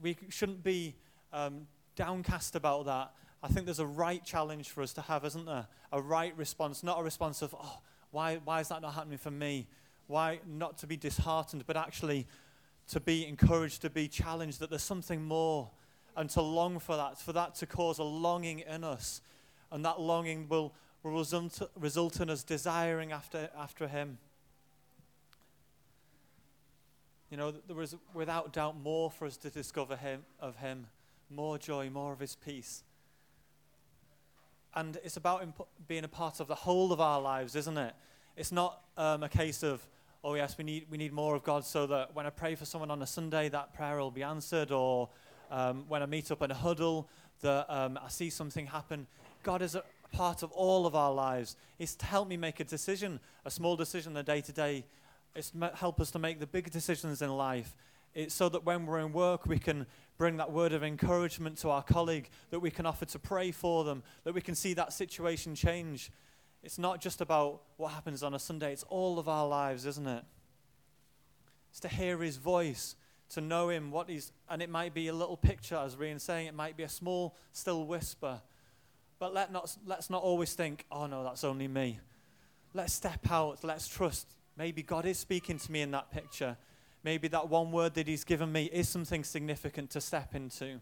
We 0.00 0.16
shouldn't 0.30 0.64
be 0.64 0.94
um, 1.34 1.66
downcast 1.96 2.56
about 2.56 2.86
that. 2.86 3.12
I 3.42 3.48
think 3.48 3.66
there's 3.66 3.78
a 3.78 3.86
right 3.86 4.24
challenge 4.24 4.70
for 4.70 4.80
us 4.80 4.94
to 4.94 5.02
have, 5.02 5.22
isn't 5.26 5.44
there? 5.44 5.66
A 5.92 6.00
right 6.00 6.34
response, 6.34 6.82
not 6.82 6.98
a 6.98 7.02
response 7.02 7.42
of, 7.42 7.54
oh, 7.60 7.80
why, 8.10 8.40
why 8.42 8.60
is 8.60 8.68
that 8.68 8.80
not 8.80 8.94
happening 8.94 9.18
for 9.18 9.30
me? 9.30 9.66
Why 10.06 10.40
not 10.46 10.78
to 10.78 10.86
be 10.86 10.96
disheartened, 10.96 11.64
but 11.66 11.76
actually 11.76 12.26
to 12.88 13.00
be 13.00 13.26
encouraged, 13.26 13.82
to 13.82 13.90
be 13.90 14.08
challenged 14.08 14.60
that 14.60 14.70
there's 14.70 14.82
something 14.82 15.22
more 15.22 15.70
and 16.16 16.30
to 16.30 16.40
long 16.40 16.78
for 16.78 16.96
that, 16.96 17.20
for 17.20 17.34
that 17.34 17.54
to 17.56 17.66
cause 17.66 17.98
a 17.98 18.02
longing 18.02 18.60
in 18.60 18.82
us 18.82 19.20
and 19.74 19.84
that 19.84 20.00
longing 20.00 20.48
will, 20.48 20.72
result, 21.02 21.60
result 21.74 22.20
in 22.20 22.30
us 22.30 22.44
desiring 22.44 23.10
after, 23.10 23.50
after 23.58 23.88
Him. 23.88 24.18
You 27.28 27.36
know, 27.36 27.50
there 27.50 27.82
is 27.82 27.96
without 28.14 28.52
doubt 28.52 28.78
more 28.78 29.10
for 29.10 29.26
us 29.26 29.36
to 29.38 29.50
discover 29.50 29.96
him, 29.96 30.22
of 30.38 30.56
Him, 30.58 30.86
more 31.28 31.58
joy, 31.58 31.90
more 31.90 32.12
of 32.12 32.20
His 32.20 32.36
peace. 32.36 32.84
And 34.76 34.96
it's 35.02 35.16
about 35.16 35.42
imp- 35.42 35.66
being 35.88 36.04
a 36.04 36.08
part 36.08 36.38
of 36.38 36.46
the 36.46 36.54
whole 36.54 36.92
of 36.92 37.00
our 37.00 37.20
lives, 37.20 37.56
isn't 37.56 37.76
it? 37.76 37.94
It's 38.36 38.52
not 38.52 38.80
um, 38.96 39.24
a 39.24 39.28
case 39.28 39.64
of, 39.64 39.84
oh, 40.22 40.34
yes, 40.34 40.56
we 40.56 40.62
need, 40.62 40.86
we 40.88 40.98
need 40.98 41.12
more 41.12 41.34
of 41.34 41.42
God 41.42 41.64
so 41.64 41.88
that 41.88 42.14
when 42.14 42.26
I 42.26 42.30
pray 42.30 42.54
for 42.54 42.64
someone 42.64 42.92
on 42.92 43.02
a 43.02 43.06
Sunday, 43.08 43.48
that 43.48 43.74
prayer 43.74 43.98
will 43.98 44.12
be 44.12 44.22
answered, 44.22 44.70
or 44.70 45.08
um, 45.50 45.84
when 45.88 46.00
I 46.00 46.06
meet 46.06 46.30
up 46.30 46.42
in 46.42 46.52
a 46.52 46.54
huddle, 46.54 47.08
that 47.40 47.66
um, 47.68 47.98
I 48.00 48.08
see 48.08 48.30
something 48.30 48.66
happen. 48.66 49.08
God 49.44 49.62
is 49.62 49.76
a 49.76 49.84
part 50.10 50.42
of 50.42 50.50
all 50.52 50.86
of 50.86 50.96
our 50.96 51.12
lives. 51.12 51.56
It's 51.78 51.94
to 51.96 52.06
help 52.06 52.28
me 52.28 52.36
make 52.36 52.58
a 52.58 52.64
decision, 52.64 53.20
a 53.44 53.50
small 53.50 53.76
decision, 53.76 54.16
a 54.16 54.22
day 54.22 54.40
to 54.40 54.52
day. 54.52 54.86
It's 55.36 55.50
to 55.50 55.70
help 55.74 56.00
us 56.00 56.10
to 56.12 56.18
make 56.18 56.40
the 56.40 56.46
big 56.46 56.70
decisions 56.70 57.22
in 57.22 57.30
life. 57.30 57.76
It's 58.14 58.34
so 58.34 58.48
that 58.48 58.64
when 58.64 58.86
we're 58.86 59.00
in 59.00 59.12
work, 59.12 59.46
we 59.46 59.58
can 59.58 59.86
bring 60.16 60.38
that 60.38 60.50
word 60.50 60.72
of 60.72 60.82
encouragement 60.82 61.58
to 61.58 61.70
our 61.70 61.82
colleague, 61.82 62.30
that 62.50 62.60
we 62.60 62.70
can 62.70 62.86
offer 62.86 63.04
to 63.04 63.18
pray 63.18 63.50
for 63.50 63.84
them, 63.84 64.02
that 64.22 64.32
we 64.32 64.40
can 64.40 64.54
see 64.54 64.72
that 64.74 64.92
situation 64.92 65.54
change. 65.54 66.10
It's 66.62 66.78
not 66.78 67.00
just 67.00 67.20
about 67.20 67.62
what 67.76 67.92
happens 67.92 68.22
on 68.22 68.32
a 68.32 68.38
Sunday, 68.38 68.72
it's 68.72 68.84
all 68.84 69.18
of 69.18 69.28
our 69.28 69.46
lives, 69.46 69.84
isn't 69.84 70.06
it? 70.06 70.24
It's 71.70 71.80
to 71.80 71.88
hear 71.88 72.18
his 72.18 72.36
voice, 72.36 72.94
to 73.30 73.40
know 73.40 73.68
him, 73.68 73.90
what 73.90 74.08
he's, 74.08 74.30
and 74.48 74.62
it 74.62 74.70
might 74.70 74.94
be 74.94 75.08
a 75.08 75.12
little 75.12 75.36
picture, 75.36 75.76
as 75.76 75.96
Rian's 75.96 76.22
saying, 76.22 76.46
it 76.46 76.54
might 76.54 76.76
be 76.76 76.84
a 76.84 76.88
small, 76.88 77.34
still 77.52 77.84
whisper 77.84 78.40
but 79.18 79.32
let 79.32 79.52
not, 79.52 79.76
let's 79.86 80.10
not 80.10 80.22
always 80.22 80.54
think, 80.54 80.84
oh 80.90 81.06
no, 81.06 81.24
that's 81.24 81.44
only 81.44 81.68
me. 81.68 82.00
Let's 82.72 82.92
step 82.92 83.30
out. 83.30 83.62
Let's 83.62 83.86
trust. 83.86 84.26
Maybe 84.56 84.82
God 84.82 85.06
is 85.06 85.18
speaking 85.18 85.58
to 85.58 85.72
me 85.72 85.82
in 85.82 85.90
that 85.92 86.10
picture. 86.10 86.56
Maybe 87.04 87.28
that 87.28 87.48
one 87.48 87.70
word 87.70 87.94
that 87.94 88.08
He's 88.08 88.24
given 88.24 88.50
me 88.50 88.64
is 88.64 88.88
something 88.88 89.24
significant 89.24 89.90
to 89.90 90.00
step 90.00 90.34
into. 90.34 90.80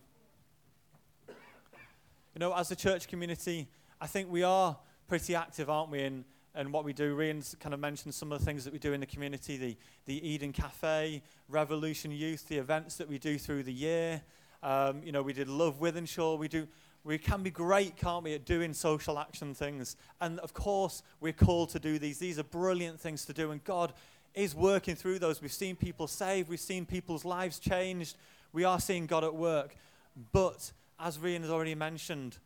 You 2.35 2.39
know, 2.39 2.55
as 2.55 2.71
a 2.71 2.77
church 2.77 3.09
community, 3.09 3.69
I 4.01 4.07
think 4.07 4.31
we 4.31 4.43
are 4.43 4.77
pretty 5.07 5.35
active, 5.35 5.69
aren't 5.69 5.91
we, 5.91 6.03
in, 6.03 6.25
in 6.55 6.73
what 6.73 6.85
we 6.85 6.95
do. 6.95 7.15
Rian's 7.15 7.55
kind 7.61 7.75
of 7.75 7.81
mentioned 7.81 8.15
some 8.15 8.33
of 8.33 8.39
the 8.39 8.45
things 8.45 8.65
that 8.65 8.73
we 8.73 8.79
do 8.79 8.95
in 8.95 9.01
the 9.01 9.07
community 9.07 9.57
the, 9.59 9.77
the 10.07 10.27
Eden 10.27 10.53
Cafe, 10.53 11.23
Revolution 11.49 12.11
Youth, 12.11 12.49
the 12.49 12.57
events 12.57 12.97
that 12.97 13.09
we 13.09 13.19
do 13.19 13.37
through 13.37 13.65
the 13.65 13.73
year. 13.73 14.23
Um, 14.63 15.03
you 15.05 15.13
know, 15.13 15.23
we 15.23 15.35
did 15.35 15.49
Love 15.49 15.79
Wythenshawe. 15.81 16.39
We 16.39 16.49
do 16.49 16.69
we 17.05 17.19
can 17.19 17.43
be 17.43 17.51
great, 17.51 17.97
can't 17.97 18.23
we, 18.23 18.35
at 18.35 18.45
doing 18.45 18.73
social 18.73 19.19
action 19.19 19.55
things. 19.55 19.97
And 20.21 20.39
of 20.41 20.55
course, 20.55 21.03
we're 21.21 21.33
called 21.33 21.71
to 21.71 21.79
do 21.79 21.99
these. 21.99 22.19
These 22.19 22.39
are 22.39 22.45
brilliant 22.45 23.01
things 23.01 23.25
to 23.27 23.33
do, 23.33 23.51
and 23.51 23.63
God 23.65 23.93
is 24.35 24.55
working 24.55 24.95
through 24.95 25.19
those. 25.19 25.43
We've 25.43 25.53
seen 25.53 25.77
people 25.77 26.07
saved, 26.07 26.49
we've 26.49 26.61
seen 26.61 26.87
people's 26.87 27.25
lives 27.25 27.59
changed. 27.59 28.17
We 28.53 28.65
are 28.65 28.79
seeing 28.79 29.07
God 29.07 29.25
at 29.25 29.35
work. 29.35 29.75
But, 30.33 30.73
as 31.01 31.19
Rian 31.19 31.41
has 31.41 31.51
already 31.51 31.75
mentioned, 31.75 32.37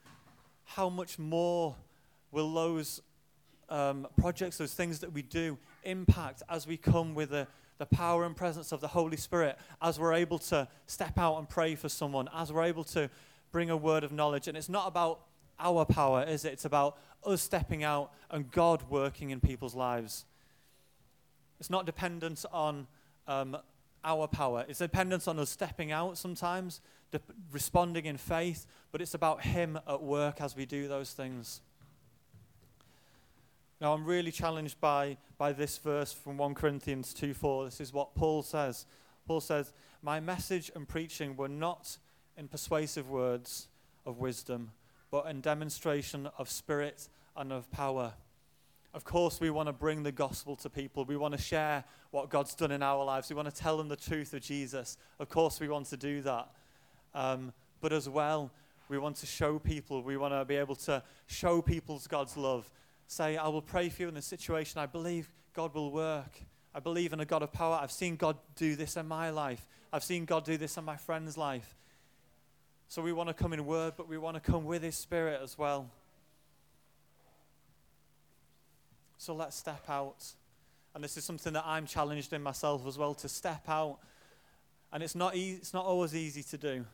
how 0.65 0.89
much 0.89 1.19
more 1.19 1.75
will 2.31 2.53
those 2.53 3.03
um, 3.69 4.07
projects, 4.17 4.59
those 4.59 4.75
things 4.75 5.01
that 5.01 5.13
we 5.13 5.23
do, 5.23 5.59
impact 5.85 6.43
as 6.49 6.67
we 6.67 6.77
come 6.77 7.15
with 7.15 7.31
the, 7.31 7.47
the 7.79 7.87
power 7.87 8.25
and 8.25 8.37
presence 8.37 8.73
of 8.73 8.81
the 8.81 8.89
Holy 8.89 9.17
Spirit, 9.17 9.59
as 9.83 9.99
we're 9.99 10.15
able 10.15 10.39
to 10.39 10.69
step 10.87 11.19
out 11.19 11.39
and 11.39 11.49
pray 11.49 11.75
for 11.75 11.89
someone, 11.89 12.29
as 12.35 12.53
we're 12.53 12.65
able 12.65 12.85
to 12.85 13.11
bring 13.53 13.71
a 13.71 13.77
word 13.77 14.05
of 14.05 14.13
knowledge. 14.13 14.49
And 14.49 14.57
it's 14.57 14.69
not 14.69 14.89
about 14.89 15.21
our 15.59 15.85
power, 15.85 16.23
is 16.23 16.45
it? 16.45 16.53
It's 16.53 16.65
about 16.65 16.99
us 17.25 17.43
stepping 17.43 17.83
out 17.83 18.13
and 18.31 18.51
God 18.51 18.85
working 18.89 19.31
in 19.31 19.41
people's 19.41 19.75
lives. 19.75 20.25
It's 21.59 21.71
not 21.71 21.87
dependent 21.87 22.45
on 22.53 22.87
um, 23.27 23.57
our 24.05 24.29
power. 24.29 24.65
It's 24.69 24.79
dependence 24.79 25.27
on 25.27 25.39
us 25.39 25.51
stepping 25.51 25.91
out 25.91 26.19
sometimes, 26.19 26.81
de- 27.11 27.21
responding 27.51 28.07
in 28.07 28.17
faith, 28.17 28.67
but 28.93 29.01
it's 29.01 29.15
about 29.15 29.43
Him 29.43 29.79
at 29.89 30.03
work 30.03 30.41
as 30.41 30.55
we 30.55 30.67
do 30.67 30.87
those 30.89 31.13
things. 31.13 31.61
Now, 33.81 33.93
I'm 33.93 34.07
really 34.07 34.31
challenged 34.31 34.81
by, 34.81 35.19
by 35.37 35.53
this 35.53 35.77
verse 35.77 36.13
from 36.13 36.39
1 36.39 36.55
Corinthians 36.55 37.13
2 37.13 37.35
4. 37.35 37.67
This 37.67 37.81
is 37.81 37.93
what 37.93 38.15
Paul 38.15 38.43
says. 38.43 38.87
Paul 39.27 39.41
says, 39.41 39.73
My 40.03 40.21
message 40.21 40.71
and 40.75 40.89
preaching 40.89 41.37
were 41.37 41.49
not 41.49 41.99
in 42.37 42.49
persuasive 42.49 43.09
words 43.09 43.69
of 44.05 44.19
wisdom, 44.19 44.73
but 45.11 45.27
in 45.27 45.41
demonstration 45.41 46.29
of 46.39 46.51
spirit 46.51 47.09
and 47.37 47.53
of 47.53 47.71
power. 47.71 48.13
Of 48.95 49.05
course, 49.05 49.41
we 49.41 49.51
want 49.51 49.69
to 49.69 49.73
bring 49.73 50.03
the 50.03 50.13
gospel 50.13 50.57
to 50.57 50.71
people. 50.71 51.05
We 51.05 51.17
want 51.17 51.37
to 51.37 51.41
share 51.41 51.85
what 52.11 52.31
God's 52.31 52.55
done 52.55 52.71
in 52.71 52.83
our 52.83 53.05
lives. 53.05 53.29
We 53.29 53.37
want 53.37 53.55
to 53.55 53.55
tell 53.55 53.77
them 53.77 53.89
the 53.89 53.97
truth 53.97 54.33
of 54.33 54.41
Jesus. 54.41 54.97
Of 55.19 55.29
course, 55.29 55.61
we 55.61 55.69
want 55.69 55.87
to 55.89 55.97
do 55.97 56.23
that. 56.23 56.49
Um, 57.15 57.53
but 57.81 57.93
as 57.93 58.09
well, 58.09 58.51
we 58.89 58.99
want 58.99 59.17
to 59.17 59.27
show 59.27 59.59
people, 59.59 60.03
we 60.03 60.17
want 60.17 60.33
to 60.33 60.45
be 60.45 60.57
able 60.57 60.77
to 60.77 61.03
show 61.27 61.61
people 61.61 62.01
God's 62.09 62.37
love. 62.37 62.71
Say, 63.07 63.37
I 63.37 63.49
will 63.49 63.63
pray 63.63 63.89
for 63.89 64.03
you 64.03 64.09
in 64.09 64.15
this 64.15 64.27
situation. 64.27 64.81
I 64.81 64.87
believe 64.87 65.29
God 65.53 65.75
will 65.75 65.91
work. 65.91 66.41
I 66.75 66.81
believe 66.81 67.13
in 67.13 67.21
a 67.21 67.25
God 67.25 67.43
of 67.43 67.53
power. 67.53 67.79
I've 67.81 67.93
seen 67.93 68.17
God 68.17 68.37
do 68.55 68.77
this 68.77 68.97
in 68.97 69.07
my 69.07 69.31
life. 69.31 69.67
I've 69.93 70.05
seen 70.05 70.25
God 70.25 70.45
do 70.45 70.57
this 70.57 70.77
in 70.77 70.85
my 70.85 70.97
friend's 70.97 71.37
life. 71.37 71.77
So 72.89 73.03
we 73.03 73.13
want 73.13 73.29
to 73.29 73.35
come 73.35 73.53
in 73.53 73.67
word, 73.67 73.95
but 73.97 74.09
we 74.09 74.17
want 74.17 74.37
to 74.37 74.41
come 74.41 74.65
with 74.65 74.83
His 74.83 74.97
Spirit 74.97 75.41
as 75.43 75.59
well. 75.59 75.91
So 79.19 79.35
let's 79.35 79.57
step 79.57 79.85
out. 79.89 80.25
And 80.95 81.03
this 81.03 81.17
is 81.17 81.25
something 81.25 81.53
that 81.55 81.65
I'm 81.67 81.87
challenged 81.87 82.33
in 82.33 82.43
myself 82.43 82.87
as 82.87 82.97
well 82.97 83.15
to 83.15 83.29
step 83.29 83.69
out. 83.69 83.99
And 84.93 85.03
it's 85.03 85.15
not, 85.15 85.35
e- 85.35 85.57
it's 85.59 85.75
not 85.75 85.85
always 85.85 86.15
easy 86.15 86.43
to 86.45 86.57
do. 86.57 86.87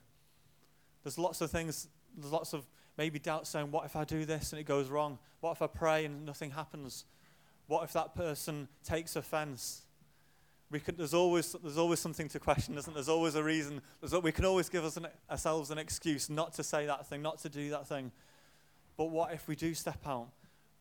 There's 1.05 1.19
lots 1.19 1.41
of 1.41 1.51
things, 1.51 1.89
there's 2.17 2.33
lots 2.33 2.53
of 2.53 2.67
maybe 2.97 3.19
doubts 3.19 3.51
saying, 3.51 3.71
What 3.71 3.85
if 3.85 3.95
I 3.95 4.05
do 4.05 4.25
this 4.25 4.53
and 4.53 4.61
it 4.61 4.65
goes 4.65 4.89
wrong? 4.89 5.19
What 5.41 5.53
if 5.53 5.63
I 5.63 5.67
pray 5.67 6.05
and 6.05 6.25
nothing 6.25 6.53
happens? 6.53 7.05
What 7.67 7.85
if 7.85 7.93
that 7.93 8.15
person 8.15 8.69
takes 8.85 9.15
offense? 9.15 9.83
We 10.73 10.81
could, 10.81 10.97
there's, 10.97 11.13
always, 11.13 11.55
there's 11.63 11.77
always 11.77 12.01
something 12.01 12.29
to 12.31 12.41
question, 12.41 12.79
isn't 12.79 12.91
there? 12.91 12.95
There's 12.95 13.11
always 13.11 13.35
a 13.35 13.45
reason. 13.45 13.83
There's, 14.01 14.21
we 14.23 14.33
can 14.33 14.47
always 14.47 14.71
give 14.71 14.85
an, 14.97 15.07
ourselves 15.31 15.71
an 15.71 15.77
excuse 15.77 16.31
not 16.31 16.55
to 16.55 16.63
say 16.63 16.87
that 16.87 17.07
thing, 17.07 17.21
not 17.21 17.39
to 17.41 17.51
do 17.51 17.69
that 17.71 17.87
thing. 17.87 18.11
But 18.97 19.11
what 19.11 19.35
if 19.35 19.47
we 19.47 19.55
do 19.55 19.75
step 19.75 20.01
out? 20.07 20.29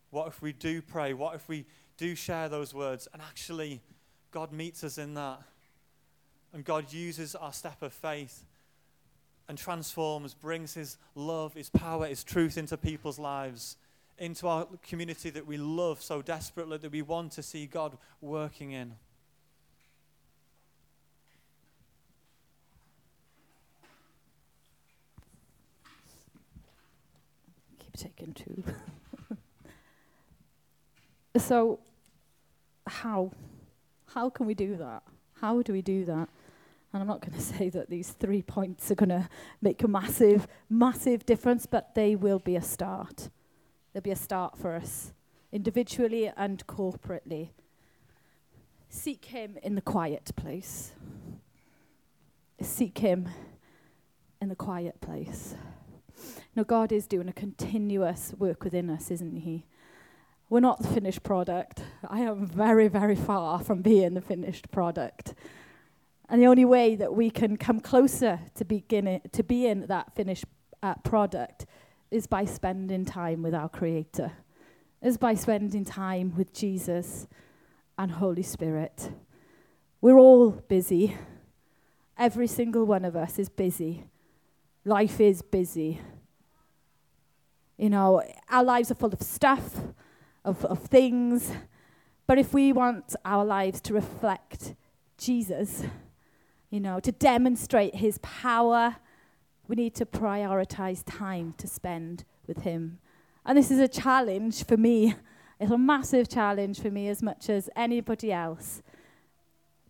What 0.09 0.27
if 0.27 0.41
we 0.41 0.53
do 0.53 0.81
pray? 0.81 1.13
What 1.13 1.35
if 1.35 1.49
we 1.49 1.65
do 1.97 2.15
share 2.15 2.47
those 2.47 2.73
words 2.73 3.09
and 3.11 3.21
actually 3.21 3.81
God 4.31 4.53
meets 4.53 4.81
us 4.85 4.97
in 4.97 5.13
that? 5.15 5.41
And 6.53 6.63
God 6.63 6.93
uses 6.93 7.35
our 7.35 7.51
step 7.51 7.81
of 7.81 7.91
faith 7.91 8.45
and 9.49 9.57
transforms, 9.57 10.33
brings 10.33 10.73
His 10.73 10.97
love, 11.15 11.53
His 11.53 11.69
power, 11.69 12.07
His 12.07 12.23
truth 12.23 12.57
into 12.57 12.77
people's 12.77 13.19
lives, 13.19 13.75
into 14.17 14.47
our 14.47 14.67
community 14.87 15.29
that 15.31 15.45
we 15.45 15.57
love 15.57 16.01
so 16.01 16.21
desperately 16.21 16.77
that 16.77 16.91
we 16.93 17.01
want 17.01 17.33
to 17.33 17.43
see 17.43 17.65
God 17.65 17.97
working 18.21 18.71
in. 18.71 18.93
Keep 27.91 28.15
taking 28.15 28.33
two. 28.33 28.63
so, 31.37 31.79
how? 32.87 33.31
How 34.13 34.29
can 34.29 34.45
we 34.45 34.53
do 34.53 34.75
that? 34.77 35.03
How 35.39 35.61
do 35.61 35.73
we 35.73 35.81
do 35.81 36.05
that? 36.05 36.29
And 36.93 37.01
I'm 37.01 37.07
not 37.07 37.21
going 37.21 37.33
to 37.37 37.41
say 37.41 37.69
that 37.69 37.89
these 37.89 38.09
three 38.11 38.41
points 38.41 38.91
are 38.91 38.95
going 38.95 39.09
to 39.09 39.29
make 39.61 39.83
a 39.83 39.87
massive, 39.87 40.47
massive 40.69 41.25
difference, 41.25 41.65
but 41.65 41.95
they 41.95 42.15
will 42.15 42.39
be 42.39 42.55
a 42.55 42.61
start. 42.61 43.29
They'll 43.93 44.01
be 44.01 44.11
a 44.11 44.15
start 44.15 44.57
for 44.57 44.75
us, 44.75 45.13
individually 45.51 46.31
and 46.37 46.65
corporately. 46.67 47.49
Seek 48.89 49.25
Him 49.25 49.57
in 49.63 49.75
the 49.75 49.81
quiet 49.81 50.31
place. 50.35 50.91
Seek 52.61 52.97
Him 52.99 53.29
in 54.41 54.49
the 54.49 54.55
quiet 54.55 54.99
place. 55.01 55.55
Now, 56.55 56.63
God 56.63 56.91
is 56.91 57.07
doing 57.07 57.29
a 57.29 57.33
continuous 57.33 58.33
work 58.37 58.63
within 58.63 58.89
us, 58.89 59.11
isn't 59.11 59.37
He? 59.37 59.65
We're 60.49 60.59
not 60.59 60.81
the 60.81 60.87
finished 60.89 61.23
product. 61.23 61.81
I 62.07 62.19
am 62.19 62.45
very, 62.45 62.89
very 62.89 63.15
far 63.15 63.59
from 63.59 63.81
being 63.81 64.15
the 64.15 64.21
finished 64.21 64.69
product. 64.69 65.33
And 66.27 66.41
the 66.41 66.47
only 66.47 66.65
way 66.65 66.95
that 66.95 67.13
we 67.13 67.29
can 67.29 67.55
come 67.57 67.79
closer 67.79 68.39
to, 68.55 68.65
beginning, 68.65 69.21
to 69.31 69.43
being 69.43 69.87
that 69.87 70.13
finished 70.13 70.45
uh, 70.83 70.95
product 71.03 71.65
is 72.09 72.27
by 72.27 72.45
spending 72.45 73.05
time 73.05 73.41
with 73.41 73.55
our 73.55 73.69
Creator, 73.69 74.33
is 75.01 75.17
by 75.17 75.35
spending 75.35 75.85
time 75.85 76.33
with 76.35 76.53
Jesus 76.53 77.27
and 77.97 78.11
Holy 78.11 78.43
Spirit. 78.43 79.11
We're 80.01 80.17
all 80.17 80.49
busy. 80.51 81.17
Every 82.17 82.47
single 82.47 82.85
one 82.85 83.05
of 83.05 83.15
us 83.15 83.39
is 83.39 83.47
busy. 83.47 84.03
Life 84.83 85.19
is 85.19 85.41
busy. 85.41 86.01
You 87.77 87.89
know, 87.89 88.23
our 88.49 88.63
lives 88.63 88.89
are 88.89 88.95
full 88.95 89.13
of 89.13 89.21
stuff, 89.21 89.75
of, 90.43 90.65
of 90.65 90.79
things. 90.79 91.51
But 92.25 92.39
if 92.39 92.53
we 92.53 92.73
want 92.73 93.15
our 93.23 93.45
lives 93.45 93.79
to 93.81 93.93
reflect 93.93 94.73
Jesus, 95.17 95.83
you 96.71 96.79
know, 96.79 96.99
to 96.99 97.11
demonstrate 97.11 97.95
his 97.95 98.17
power, 98.19 98.95
we 99.67 99.75
need 99.75 99.93
to 99.95 100.05
prioritize 100.05 101.03
time 101.05 101.53
to 101.57 101.67
spend 101.67 102.23
with 102.47 102.63
him. 102.63 102.97
And 103.45 103.57
this 103.57 103.69
is 103.69 103.79
a 103.79 103.87
challenge 103.87 104.65
for 104.65 104.77
me. 104.77 105.15
It's 105.59 105.71
a 105.71 105.77
massive 105.77 106.27
challenge 106.27 106.79
for 106.79 106.89
me 106.89 107.07
as 107.07 107.21
much 107.21 107.47
as 107.47 107.69
anybody 107.75 108.31
else. 108.31 108.81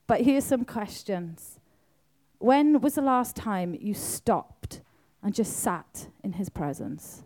But 0.06 0.20
here's 0.20 0.44
some 0.44 0.66
questions. 0.66 1.61
When 2.42 2.82
was 2.82 2.96
the 2.96 3.04
last 3.04 3.36
time 3.36 3.78
you 3.80 3.94
stopped 3.94 4.82
and 5.22 5.32
just 5.32 5.58
sat 5.58 6.08
in 6.24 6.34
his 6.34 6.50
presence? 6.50 7.22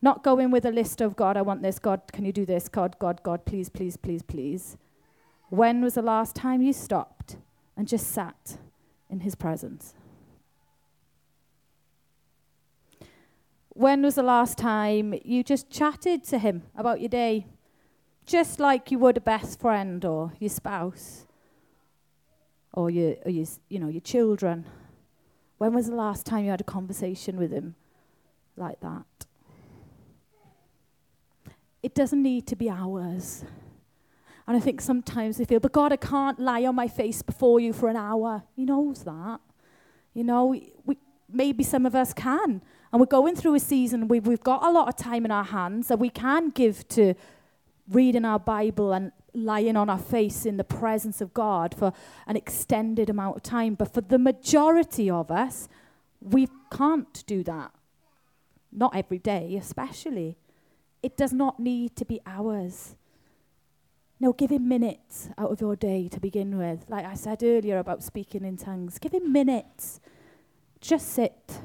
Not 0.00 0.22
going 0.22 0.52
with 0.52 0.64
a 0.64 0.70
list 0.70 1.00
of 1.00 1.16
God, 1.16 1.36
I 1.36 1.42
want 1.42 1.62
this, 1.62 1.80
God, 1.80 2.02
can 2.12 2.24
you 2.24 2.30
do 2.30 2.46
this? 2.46 2.68
God, 2.68 2.94
God, 3.00 3.24
God, 3.24 3.44
please, 3.44 3.68
please, 3.68 3.96
please, 3.96 4.22
please. 4.22 4.76
When 5.48 5.82
was 5.82 5.94
the 5.94 6.02
last 6.02 6.36
time 6.36 6.62
you 6.62 6.72
stopped 6.72 7.38
and 7.76 7.88
just 7.88 8.06
sat 8.06 8.58
in 9.10 9.18
his 9.20 9.34
presence? 9.34 9.94
When 13.70 14.02
was 14.02 14.14
the 14.14 14.22
last 14.22 14.58
time 14.58 15.12
you 15.24 15.42
just 15.42 15.70
chatted 15.70 16.22
to 16.26 16.38
him 16.38 16.62
about 16.76 17.00
your 17.00 17.08
day? 17.08 17.46
Just 18.24 18.60
like 18.60 18.92
you 18.92 19.00
would 19.00 19.16
a 19.16 19.20
best 19.20 19.58
friend 19.58 20.04
or 20.04 20.34
your 20.38 20.50
spouse 20.50 21.26
or 22.78 22.90
your, 22.90 23.16
or 23.24 23.30
your, 23.32 23.44
you 23.68 23.80
know, 23.80 23.88
your 23.88 24.00
children. 24.00 24.64
When 25.58 25.74
was 25.74 25.88
the 25.88 25.96
last 25.96 26.24
time 26.24 26.44
you 26.44 26.52
had 26.52 26.60
a 26.60 26.64
conversation 26.64 27.36
with 27.36 27.50
him 27.50 27.74
like 28.56 28.78
that? 28.82 29.26
It 31.82 31.92
doesn't 31.92 32.22
need 32.22 32.46
to 32.46 32.54
be 32.54 32.70
hours. 32.70 33.44
And 34.46 34.56
I 34.56 34.60
think 34.60 34.80
sometimes 34.80 35.40
we 35.40 35.44
feel, 35.44 35.58
but 35.58 35.72
God, 35.72 35.92
I 35.92 35.96
can't 35.96 36.38
lie 36.38 36.64
on 36.66 36.76
my 36.76 36.86
face 36.86 37.20
before 37.20 37.58
you 37.58 37.72
for 37.72 37.88
an 37.88 37.96
hour. 37.96 38.44
He 38.54 38.64
knows 38.64 39.02
that. 39.02 39.40
You 40.14 40.22
know, 40.22 40.46
we, 40.46 40.72
we, 40.86 40.98
maybe 41.28 41.64
some 41.64 41.84
of 41.84 41.96
us 41.96 42.14
can. 42.14 42.62
And 42.92 43.00
we're 43.00 43.06
going 43.06 43.34
through 43.34 43.56
a 43.56 43.60
season 43.60 44.06
where 44.06 44.20
we've 44.20 44.40
got 44.40 44.64
a 44.64 44.70
lot 44.70 44.86
of 44.86 44.94
time 44.94 45.24
in 45.24 45.32
our 45.32 45.44
hands 45.44 45.88
that 45.88 45.98
we 45.98 46.10
can 46.10 46.50
give 46.50 46.86
to 46.90 47.14
reading 47.90 48.24
our 48.24 48.38
Bible 48.38 48.92
and 48.92 49.10
lying 49.44 49.76
on 49.76 49.88
our 49.90 49.98
face 49.98 50.46
in 50.46 50.56
the 50.56 50.64
presence 50.64 51.20
of 51.20 51.34
God 51.34 51.74
for 51.74 51.92
an 52.26 52.36
extended 52.36 53.08
amount 53.10 53.36
of 53.36 53.42
time. 53.42 53.74
But 53.74 53.92
for 53.92 54.00
the 54.00 54.18
majority 54.18 55.10
of 55.10 55.30
us, 55.30 55.68
we 56.20 56.48
can't 56.70 57.24
do 57.26 57.42
that. 57.44 57.72
Not 58.72 58.94
every 58.94 59.18
day, 59.18 59.56
especially. 59.56 60.36
It 61.02 61.16
does 61.16 61.32
not 61.32 61.60
need 61.60 61.96
to 61.96 62.04
be 62.04 62.20
hours. 62.26 62.96
No, 64.20 64.32
give 64.32 64.50
him 64.50 64.68
minutes 64.68 65.30
out 65.38 65.52
of 65.52 65.60
your 65.60 65.76
day 65.76 66.08
to 66.08 66.18
begin 66.18 66.58
with. 66.58 66.84
Like 66.88 67.04
I 67.04 67.14
said 67.14 67.42
earlier 67.42 67.78
about 67.78 68.02
speaking 68.02 68.44
in 68.44 68.56
tongues, 68.56 68.98
give 68.98 69.12
him 69.12 69.32
minutes. 69.32 70.00
Just 70.80 71.12
sit. 71.12 71.60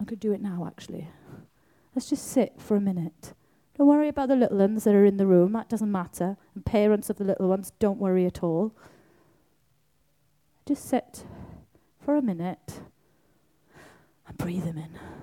I 0.00 0.04
could 0.04 0.20
do 0.20 0.32
it 0.32 0.42
now, 0.42 0.66
actually. 0.66 1.08
Let's 1.94 2.10
just 2.10 2.28
sit 2.28 2.52
for 2.58 2.76
a 2.76 2.80
minute. 2.80 3.32
Don't 3.76 3.88
worry 3.88 4.08
about 4.08 4.28
the 4.28 4.36
little 4.36 4.56
ones 4.56 4.84
that 4.84 4.94
are 4.94 5.04
in 5.04 5.18
the 5.18 5.26
room, 5.26 5.52
that 5.52 5.68
doesn't 5.68 5.92
matter. 5.92 6.38
And 6.54 6.64
parents 6.64 7.10
of 7.10 7.18
the 7.18 7.24
little 7.24 7.48
ones, 7.48 7.72
don't 7.78 7.98
worry 7.98 8.24
at 8.24 8.42
all. 8.42 8.74
Just 10.64 10.88
sit 10.88 11.24
for 12.00 12.16
a 12.16 12.22
minute 12.22 12.80
and 14.26 14.38
breathe 14.38 14.64
them 14.64 14.78
in. 14.78 15.15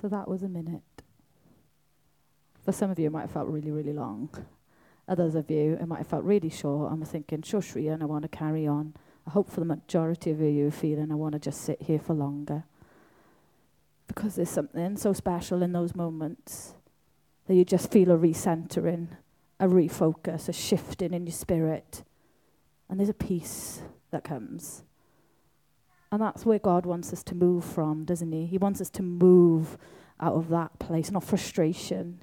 So 0.00 0.08
that 0.08 0.28
was 0.28 0.42
a 0.42 0.48
minute. 0.48 0.82
For 2.64 2.72
some 2.72 2.90
of 2.90 2.98
you, 2.98 3.06
it 3.06 3.12
might 3.12 3.22
have 3.22 3.32
felt 3.32 3.48
really, 3.48 3.70
really 3.70 3.92
long. 3.92 4.28
Others 5.08 5.34
of 5.34 5.50
you, 5.50 5.78
it 5.80 5.86
might 5.86 5.98
have 5.98 6.06
felt 6.06 6.24
really 6.24 6.50
short. 6.50 6.92
I'm 6.92 7.02
thinking, 7.04 7.42
shush, 7.42 7.74
and 7.74 8.02
I 8.02 8.06
want 8.06 8.22
to 8.22 8.28
carry 8.28 8.66
on. 8.66 8.94
I 9.26 9.30
hope 9.30 9.50
for 9.50 9.60
the 9.60 9.66
majority 9.66 10.30
of 10.30 10.40
you 10.40 10.68
are 10.68 10.70
feeling 10.70 11.10
I 11.10 11.14
want 11.14 11.32
to 11.32 11.38
just 11.38 11.62
sit 11.62 11.82
here 11.82 11.98
for 11.98 12.14
longer. 12.14 12.64
Because 14.06 14.36
there's 14.36 14.50
something 14.50 14.96
so 14.96 15.12
special 15.12 15.62
in 15.62 15.72
those 15.72 15.94
moments 15.94 16.74
that 17.46 17.54
you 17.54 17.64
just 17.64 17.90
feel 17.90 18.10
a 18.10 18.18
recentering, 18.18 19.08
a 19.58 19.66
refocus, 19.66 20.48
a 20.48 20.52
shifting 20.52 21.14
in 21.14 21.26
your 21.26 21.32
spirit. 21.32 22.04
And 22.88 23.00
there's 23.00 23.08
a 23.08 23.14
peace 23.14 23.82
that 24.10 24.24
comes. 24.24 24.82
And 26.10 26.22
that's 26.22 26.46
where 26.46 26.58
God 26.58 26.86
wants 26.86 27.12
us 27.12 27.22
to 27.24 27.34
move 27.34 27.64
from, 27.64 28.04
doesn't 28.04 28.32
He? 28.32 28.46
He 28.46 28.58
wants 28.58 28.80
us 28.80 28.90
to 28.90 29.02
move 29.02 29.76
out 30.20 30.34
of 30.34 30.48
that 30.48 30.78
place, 30.78 31.10
not 31.10 31.24
frustration. 31.24 32.20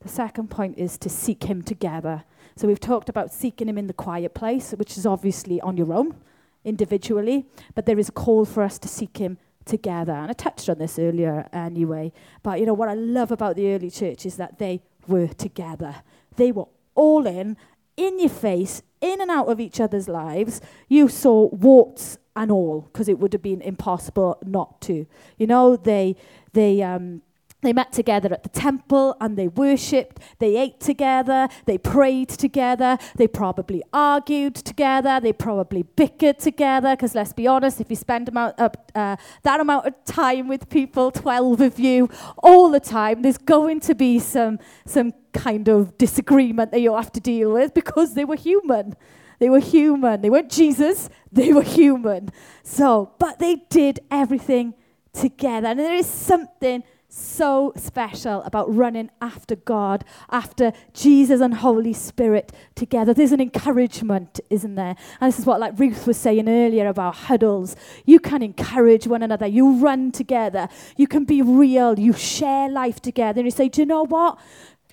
The 0.00 0.08
second 0.08 0.50
point 0.50 0.78
is 0.78 0.96
to 0.98 1.08
seek 1.08 1.44
Him 1.44 1.62
together. 1.62 2.24
So 2.54 2.68
we've 2.68 2.80
talked 2.80 3.08
about 3.08 3.32
seeking 3.32 3.68
Him 3.68 3.76
in 3.76 3.88
the 3.88 3.92
quiet 3.92 4.34
place, 4.34 4.70
which 4.70 4.96
is 4.96 5.04
obviously 5.04 5.60
on 5.60 5.76
your 5.76 5.92
own, 5.92 6.16
individually, 6.64 7.46
but 7.74 7.86
there 7.86 7.98
is 7.98 8.08
a 8.08 8.12
call 8.12 8.44
for 8.44 8.62
us 8.62 8.78
to 8.78 8.88
seek 8.88 9.18
Him 9.18 9.38
together. 9.64 10.12
And 10.12 10.30
I 10.30 10.32
touched 10.32 10.68
on 10.68 10.78
this 10.78 10.98
earlier 10.98 11.48
anyway. 11.52 12.12
But 12.42 12.60
you 12.60 12.66
know 12.66 12.74
what 12.74 12.88
I 12.88 12.94
love 12.94 13.32
about 13.32 13.56
the 13.56 13.74
early 13.74 13.90
church 13.90 14.24
is 14.24 14.36
that 14.36 14.58
they 14.58 14.80
were 15.06 15.28
together. 15.28 15.96
They 16.36 16.52
were 16.52 16.66
all 16.94 17.26
in, 17.26 17.56
in 17.96 18.18
your 18.18 18.30
face, 18.30 18.82
in 19.12 19.20
and 19.20 19.30
out 19.30 19.48
of 19.48 19.60
each 19.60 19.80
other's 19.80 20.08
lives. 20.08 20.60
You 20.88 21.08
saw 21.08 21.48
warts 21.48 22.18
and 22.34 22.50
all, 22.50 22.82
because 22.92 23.08
it 23.08 23.18
would 23.18 23.32
have 23.32 23.42
been 23.42 23.62
impossible 23.62 24.38
not 24.44 24.80
to. 24.82 25.06
You 25.38 25.46
know, 25.46 25.76
they 25.76 26.16
they 26.52 26.82
um, 26.82 27.22
they 27.66 27.72
met 27.72 27.92
together 27.92 28.32
at 28.32 28.44
the 28.44 28.48
temple 28.48 29.16
and 29.20 29.36
they 29.36 29.48
worshipped, 29.48 30.20
they 30.38 30.56
ate 30.56 30.78
together, 30.78 31.48
they 31.64 31.76
prayed 31.76 32.28
together, 32.28 32.96
they 33.16 33.26
probably 33.26 33.82
argued 33.92 34.54
together, 34.54 35.18
they 35.20 35.32
probably 35.32 35.82
bickered 35.82 36.38
together. 36.38 36.94
Because 36.94 37.16
let's 37.16 37.32
be 37.32 37.48
honest, 37.48 37.80
if 37.80 37.90
you 37.90 37.96
spend 37.96 38.28
amount, 38.28 38.54
uh, 38.60 38.68
uh, 38.94 39.16
that 39.42 39.58
amount 39.58 39.86
of 39.86 39.94
time 40.04 40.46
with 40.46 40.70
people, 40.70 41.10
12 41.10 41.60
of 41.60 41.80
you, 41.80 42.08
all 42.38 42.70
the 42.70 42.78
time, 42.78 43.22
there's 43.22 43.36
going 43.36 43.80
to 43.80 43.96
be 43.96 44.20
some, 44.20 44.60
some 44.84 45.12
kind 45.32 45.66
of 45.68 45.98
disagreement 45.98 46.70
that 46.70 46.80
you'll 46.80 46.96
have 46.96 47.12
to 47.12 47.20
deal 47.20 47.52
with 47.52 47.74
because 47.74 48.14
they 48.14 48.24
were 48.24 48.36
human. 48.36 48.94
They 49.40 49.50
were 49.50 49.58
human. 49.58 50.22
They 50.22 50.30
weren't 50.30 50.52
Jesus, 50.52 51.10
they 51.32 51.52
were 51.52 51.62
human. 51.62 52.30
So, 52.62 53.10
but 53.18 53.40
they 53.40 53.56
did 53.68 53.98
everything 54.08 54.74
together. 55.12 55.66
And 55.66 55.80
there 55.80 55.94
is 55.94 56.06
something 56.06 56.84
so 57.16 57.72
special 57.76 58.42
about 58.42 58.72
running 58.72 59.10
after 59.22 59.56
God, 59.56 60.04
after 60.30 60.72
Jesus 60.92 61.40
and 61.40 61.54
Holy 61.54 61.92
Spirit 61.92 62.52
together. 62.74 63.14
There's 63.14 63.32
an 63.32 63.40
encouragement, 63.40 64.38
isn't 64.50 64.74
there? 64.74 64.96
And 65.20 65.32
this 65.32 65.38
is 65.38 65.46
what, 65.46 65.58
like 65.58 65.78
Ruth 65.78 66.06
was 66.06 66.18
saying 66.18 66.48
earlier 66.48 66.86
about 66.86 67.14
huddles. 67.14 67.74
You 68.04 68.20
can 68.20 68.42
encourage 68.42 69.06
one 69.06 69.22
another. 69.22 69.46
You 69.46 69.78
run 69.78 70.12
together. 70.12 70.68
You 70.96 71.06
can 71.06 71.24
be 71.24 71.40
real. 71.40 71.98
You 71.98 72.12
share 72.12 72.68
life 72.68 73.00
together. 73.00 73.40
And 73.40 73.46
you 73.46 73.50
say, 73.50 73.68
Do 73.68 73.80
you 73.80 73.86
know 73.86 74.04
what? 74.04 74.38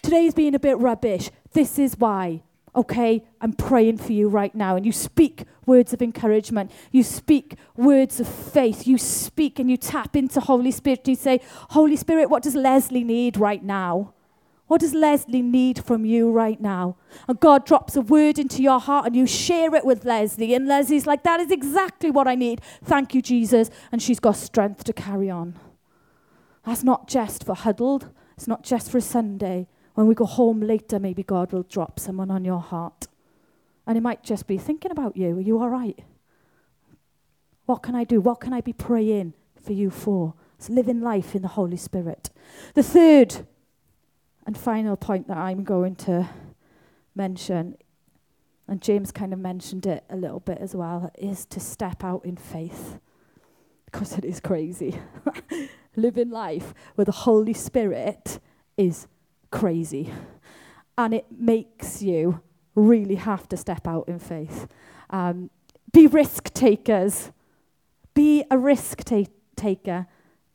Today's 0.02 0.34
been 0.34 0.56
a 0.56 0.60
bit 0.60 0.78
rubbish. 0.78 1.30
This 1.52 1.78
is 1.78 1.98
why 1.98 2.44
okay, 2.76 3.24
I'm 3.42 3.54
praying 3.54 3.98
for 3.98 4.14
you 4.14 4.28
right 4.28 4.54
now. 4.54 4.76
And 4.76 4.86
you 4.86 4.92
speak 4.92 5.44
words 5.66 5.94
of 5.94 6.02
encouragement. 6.02 6.72
You 6.92 7.04
speak 7.04 7.56
words 7.76 8.20
of 8.20 8.28
faith. 8.28 8.88
You 8.88 8.98
speak 8.98 9.60
and 9.60 9.70
you 9.70 9.78
tap 9.78 10.16
into 10.16 10.40
Holy 10.40 10.72
Spirit. 10.72 11.08
You 11.08 11.16
say, 11.16 11.42
Holy 11.72 11.96
Spirit, 11.96 12.30
what 12.30 12.44
does 12.44 12.56
Leslie 12.56 13.04
need 13.04 13.38
right 13.38 13.64
now? 13.64 14.14
What 14.68 14.82
does 14.82 14.94
Leslie 14.94 15.42
need 15.42 15.84
from 15.84 16.06
you 16.06 16.32
right 16.32 16.60
now? 16.60 16.96
And 17.28 17.40
God 17.40 17.66
drops 17.66 17.96
a 17.96 18.02
word 18.02 18.40
into 18.40 18.64
your 18.64 18.80
heart 18.80 19.06
and 19.06 19.16
you 19.16 19.28
share 19.28 19.76
it 19.76 19.86
with 19.86 20.06
Leslie. 20.06 20.54
And 20.54 20.68
Leslie's 20.68 21.06
like, 21.06 21.24
that 21.24 21.40
is 21.40 21.52
exactly 21.52 22.10
what 22.10 22.28
I 22.28 22.36
need. 22.36 22.62
Thank 22.84 23.14
you, 23.14 23.22
Jesus. 23.22 23.70
And 23.92 24.02
she's 24.02 24.20
got 24.20 24.38
strength 24.38 24.84
to 24.86 24.94
carry 24.94 25.30
on. 25.30 25.60
That's 26.66 26.84
not 26.84 27.08
just 27.08 27.44
for 27.44 27.56
huddled, 27.56 28.10
it's 28.36 28.48
not 28.48 28.64
just 28.64 28.90
for 28.90 28.98
a 28.98 29.02
Sunday. 29.02 29.68
When 29.94 30.08
we 30.08 30.16
go 30.16 30.26
home 30.26 30.62
later, 30.62 31.00
maybe 31.00 31.24
God 31.24 31.52
will 31.52 31.64
drop 31.64 32.00
someone 32.00 32.32
on 32.32 32.44
your 32.44 32.60
heart. 32.60 33.08
And 33.86 33.98
it 33.98 34.02
might 34.02 34.24
just 34.24 34.48
be 34.48 34.58
thinking 34.58 34.92
about 34.92 35.18
you. 35.18 35.38
Are 35.38 35.42
you 35.42 35.60
all 35.60 35.70
right? 35.70 36.00
What 37.66 37.84
can 37.84 37.96
I 37.96 38.04
do? 38.04 38.20
What 38.20 38.40
can 38.40 38.54
I 38.54 38.62
be 38.62 38.74
praying 38.74 39.34
for 39.62 39.74
you 39.74 39.90
for? 39.90 40.34
It's 40.58 40.70
living 40.70 41.02
life 41.02 41.36
in 41.36 41.42
the 41.42 41.50
Holy 41.50 41.78
Spirit. 41.78 42.30
The 42.74 42.84
third 42.84 43.46
and 44.46 44.58
final 44.58 44.96
point 44.98 45.28
that 45.28 45.38
I'm 45.38 45.64
going 45.64 45.96
to 45.98 46.30
mention, 47.16 47.78
and 48.68 48.82
James 48.82 49.12
kind 49.12 49.34
of 49.34 49.40
mentioned 49.40 49.86
it 49.86 50.04
a 50.10 50.16
little 50.16 50.40
bit 50.40 50.58
as 50.60 50.76
well, 50.76 51.12
is 51.18 51.46
to 51.48 51.60
step 51.60 52.04
out 52.04 52.26
in 52.26 52.38
faith. 52.38 53.00
Because 53.86 54.18
it 54.18 54.26
is 54.26 54.40
crazy. 54.40 54.98
living 55.96 56.30
life 56.30 56.74
with 56.96 57.06
the 57.06 57.12
Holy 57.12 57.54
Spirit 57.54 58.40
is 58.78 59.08
crazy. 59.54 60.12
And 60.98 61.14
it 61.14 61.28
makes 61.32 62.02
you 62.02 62.42
really 62.76 63.16
have 63.16 63.48
to 63.50 63.58
step 63.58 63.88
out 63.88 64.08
in 64.10 64.20
faith. 64.20 64.68
Um, 65.12 65.52
be 65.92 66.08
risk 66.08 66.54
takers. 66.54 67.32
Be 68.16 68.44
a 68.52 68.58
risk 68.58 69.04
ta- 69.04 69.32
taker, 69.56 70.08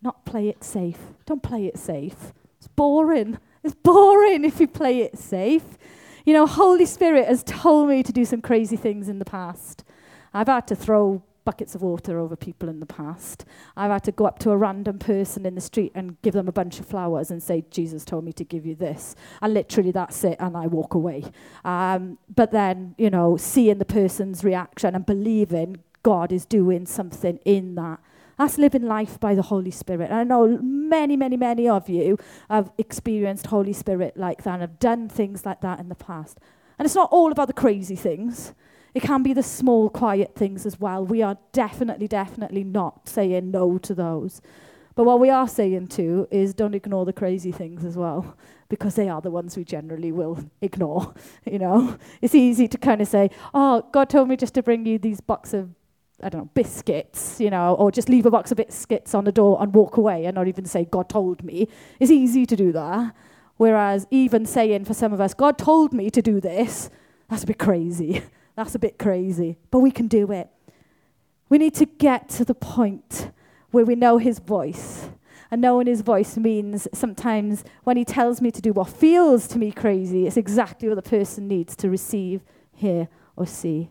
not 0.03 0.25
play 0.25 0.49
it 0.49 0.63
safe. 0.63 0.99
Don't 1.27 1.43
play 1.43 1.67
it 1.67 1.79
safe. 1.79 2.33
It's 2.59 2.69
boring. 2.69 3.39
It's 3.65 3.75
boring 3.75 4.45
if 4.45 4.61
you 4.61 4.69
play 4.69 5.01
it 5.01 5.19
safe. 5.19 5.79
You 6.25 6.35
know, 6.35 6.47
Holy 6.47 6.87
Spirit 6.87 7.27
has 7.27 7.43
told 7.43 7.89
me 7.89 8.03
to 8.03 8.13
do 8.13 8.25
some 8.25 8.41
crazy 8.41 8.77
things 8.77 9.09
in 9.09 9.19
the 9.19 9.25
past. 9.25 9.85
I've 10.33 10.47
had 10.49 10.67
to 10.69 10.77
throw 10.77 11.23
buckets 11.49 11.75
of 11.75 11.81
water 11.81 12.19
over 12.19 12.37
people 12.37 12.69
in 12.69 12.79
the 12.79 12.85
past. 12.85 13.47
I've 13.75 13.91
had 13.91 14.05
to 14.05 14.13
go 14.13 14.27
up 14.27 14.39
to 14.41 14.51
a 14.51 14.57
random 14.59 14.99
person 14.99 15.47
in 15.47 15.55
the 15.55 15.63
street 15.63 15.93
and 15.95 16.21
give 16.21 16.35
them 16.35 16.47
a 16.47 16.53
bunch 16.53 16.79
of 16.79 16.85
flowers 16.85 17.31
and 17.31 17.43
say, 17.43 17.65
Jesus 17.71 18.05
told 18.05 18.25
me 18.27 18.35
to 18.35 18.45
give 18.45 18.67
you 18.67 18.75
this. 18.75 19.17
And 19.41 19.55
literally 19.55 19.91
that's 19.91 20.23
it, 20.25 20.37
and 20.41 20.55
I 20.55 20.67
walk 20.67 20.93
away. 20.93 21.25
Um, 21.65 22.19
but 22.37 22.53
then, 22.53 22.95
you 22.99 23.09
know, 23.09 23.39
seeing 23.39 23.79
the 23.79 23.87
person's 23.87 24.45
reaction 24.45 24.95
and 24.95 25.07
believing 25.07 25.79
God 26.03 26.33
is 26.33 26.45
doing 26.45 26.85
something 26.85 27.39
in 27.47 27.77
that. 27.77 28.01
That's 28.37 28.59
living 28.59 28.83
life 28.83 29.19
by 29.19 29.35
the 29.35 29.41
Holy 29.41 29.71
Spirit. 29.71 30.11
And 30.11 30.19
I 30.19 30.25
know 30.25 30.59
many, 30.61 31.17
many, 31.17 31.39
many 31.39 31.67
of 31.67 31.89
you 31.89 32.19
have 32.51 32.71
experienced 32.77 33.47
Holy 33.47 33.73
Spirit 33.73 34.19
like 34.19 34.43
that 34.43 34.53
and 34.53 34.61
have 34.61 34.79
done 34.79 35.09
things 35.09 35.47
like 35.47 35.63
that 35.63 35.81
in 35.81 35.89
the 35.89 35.95
past. 35.95 36.41
And 36.79 36.85
it's 36.85 36.95
not 36.95 37.09
all 37.11 37.33
about 37.33 37.47
the 37.47 37.55
crazy 37.55 37.97
things. 37.97 38.53
It 38.99 39.03
can 39.03 39.23
be 39.23 39.33
the 39.33 39.45
small, 39.45 39.91
quiet 39.91 40.35
things 40.35 40.67
as 40.67 40.81
well. 40.81 41.07
We 41.07 41.23
are 41.23 41.39
definitely, 41.53 42.09
definitely 42.09 42.65
not 42.65 43.09
saying 43.09 43.53
no 43.53 43.79
to 43.79 43.95
those. 43.95 44.43
But 44.97 45.05
what 45.05 45.21
we 45.21 45.31
are 45.31 45.47
saying 45.47 45.87
too 45.87 46.27
is 46.33 46.53
don't 46.53 46.75
ignore 46.75 47.05
the 47.05 47.13
crazy 47.13 47.53
things 47.53 47.85
as 47.85 47.97
well, 47.97 48.37
because 48.69 48.97
they 48.97 49.09
are 49.09 49.21
the 49.21 49.31
ones 49.31 49.57
we 49.57 49.63
generally 49.63 50.11
will 50.11 50.41
ignore. 50.61 51.15
You 51.47 51.61
know, 51.61 51.97
it's 52.21 52.35
easy 52.35 52.67
to 52.67 52.77
kind 52.77 53.01
of 53.01 53.07
say, 53.07 53.31
"Oh, 53.55 53.87
God 53.93 54.11
told 54.11 54.29
me 54.29 54.37
just 54.37 54.55
to 54.55 54.65
bring 54.65 54.85
you 54.85 54.99
these 54.99 55.21
box 55.21 55.55
of, 55.55 55.71
I 56.21 56.29
don't 56.29 56.41
know, 56.41 56.51
biscuits," 56.55 57.41
you 57.41 57.51
know, 57.51 57.77
or 57.77 57.93
just 57.93 58.09
leave 58.09 58.27
a 58.27 58.33
box 58.33 58.51
of 58.51 58.57
biscuits 58.57 59.15
on 59.15 59.23
the 59.23 59.31
door 59.31 59.59
and 59.61 59.73
walk 59.73 59.97
away, 59.97 60.25
and 60.25 60.35
not 60.35 60.49
even 60.49 60.65
say 60.65 60.87
God 60.87 61.09
told 61.09 61.45
me. 61.45 61.69
It's 62.01 62.11
easy 62.11 62.47
to 62.47 62.57
do 62.57 62.73
that. 62.73 63.15
Whereas 63.59 64.09
even 64.11 64.45
saying 64.45 64.87
for 64.87 64.95
some 64.95 65.13
of 65.13 65.21
us, 65.21 65.35
God 65.35 65.57
told 65.57 65.93
me 65.93 66.11
to 66.11 66.21
do 66.21 66.41
this, 66.41 66.91
that's 67.29 67.45
a 67.45 67.47
bit 67.47 67.61
crazy. 67.61 68.25
That's 68.59 68.75
a 68.75 68.81
bit 68.81 68.99
crazy, 68.99 69.57
but 69.71 69.79
we 69.79 69.93
can 69.93 70.09
do 70.09 70.33
it. 70.33 70.49
We 71.49 71.59
need 71.59 71.75
to 71.75 71.87
get 71.87 72.29
to 72.31 72.45
the 72.45 72.57
point 72.57 73.31
where 73.71 73.85
we 73.85 73.95
know 73.95 74.19
his 74.19 74.41
voice. 74.41 75.11
And 75.49 75.61
knowing 75.61 75.87
his 75.87 76.01
voice 76.01 76.37
means 76.37 76.89
sometimes 76.93 77.63
when 77.85 77.97
he 77.97 78.05
tells 78.05 78.41
me 78.41 78.51
to 78.51 78.61
do 78.61 78.73
what 78.73 78.89
feels 78.89 79.47
to 79.49 79.61
me 79.61 79.71
crazy, 79.71 80.27
it's 80.27 80.37
exactly 80.37 80.89
what 80.89 80.97
the 80.97 81.09
person 81.09 81.47
needs 81.47 81.77
to 81.77 81.89
receive, 81.89 82.41
hear, 82.73 83.07
or 83.37 83.47
see. 83.47 83.91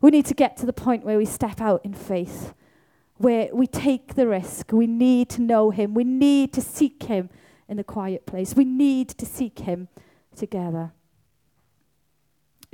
We 0.00 0.10
need 0.10 0.26
to 0.26 0.34
get 0.34 0.56
to 0.56 0.66
the 0.66 0.72
point 0.72 1.04
where 1.04 1.16
we 1.16 1.24
step 1.24 1.60
out 1.60 1.84
in 1.84 1.94
faith, 1.94 2.54
where 3.18 3.50
we 3.52 3.68
take 3.68 4.16
the 4.16 4.26
risk. 4.26 4.72
We 4.72 4.88
need 4.88 5.28
to 5.28 5.42
know 5.42 5.70
him. 5.70 5.94
We 5.94 6.02
need 6.02 6.52
to 6.54 6.60
seek 6.60 7.04
him 7.04 7.30
in 7.68 7.76
the 7.76 7.84
quiet 7.84 8.26
place. 8.26 8.56
We 8.56 8.64
need 8.64 9.10
to 9.10 9.24
seek 9.24 9.60
him 9.60 9.86
together. 10.34 10.90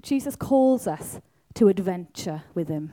Jesus 0.03 0.37
calls 0.37 0.87
us 0.87 1.21
to 1.55 1.69
adventure 1.69 2.45
with 2.55 2.69
him. 2.69 2.93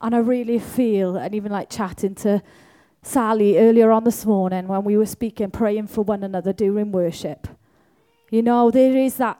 And 0.00 0.14
I 0.14 0.18
really 0.18 0.58
feel, 0.58 1.16
and 1.16 1.34
even 1.34 1.50
like 1.50 1.70
chatting 1.70 2.14
to 2.16 2.42
Sally 3.02 3.58
earlier 3.58 3.90
on 3.90 4.04
this 4.04 4.26
morning 4.26 4.68
when 4.68 4.84
we 4.84 4.96
were 4.96 5.06
speaking, 5.06 5.50
praying 5.50 5.86
for 5.86 6.02
one 6.02 6.22
another 6.22 6.52
during 6.52 6.92
worship, 6.92 7.48
you 8.30 8.42
know, 8.42 8.70
there 8.70 8.96
is 8.96 9.16
that 9.16 9.38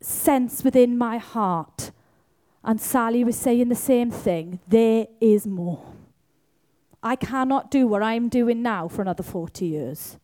sense 0.00 0.62
within 0.62 0.98
my 0.98 1.18
heart. 1.18 1.90
And 2.62 2.80
Sally 2.80 3.24
was 3.24 3.36
saying 3.36 3.68
the 3.68 3.74
same 3.74 4.10
thing 4.10 4.60
there 4.66 5.06
is 5.20 5.46
more. 5.46 5.84
I 7.02 7.16
cannot 7.16 7.70
do 7.70 7.86
what 7.86 8.02
I'm 8.02 8.28
doing 8.28 8.62
now 8.62 8.88
for 8.88 9.02
another 9.02 9.22
40 9.22 9.66
years. 9.66 10.16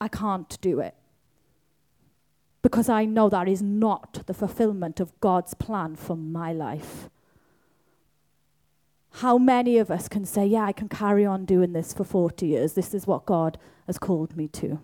I 0.00 0.08
can't 0.08 0.60
do 0.60 0.80
it. 0.80 0.94
Because 2.68 2.90
I 2.90 3.06
know 3.06 3.30
that 3.30 3.48
is 3.48 3.62
not 3.62 4.26
the 4.26 4.34
fulfillment 4.34 5.00
of 5.00 5.18
God's 5.20 5.54
plan 5.54 5.96
for 5.96 6.14
my 6.14 6.52
life. 6.52 7.08
How 9.10 9.38
many 9.38 9.78
of 9.78 9.90
us 9.90 10.06
can 10.06 10.26
say, 10.26 10.44
Yeah, 10.44 10.66
I 10.66 10.72
can 10.72 10.90
carry 10.90 11.24
on 11.24 11.46
doing 11.46 11.72
this 11.72 11.94
for 11.94 12.04
40 12.04 12.46
years? 12.46 12.74
This 12.74 12.92
is 12.92 13.06
what 13.06 13.24
God 13.24 13.56
has 13.86 13.96
called 13.98 14.36
me 14.36 14.48
to. 14.48 14.80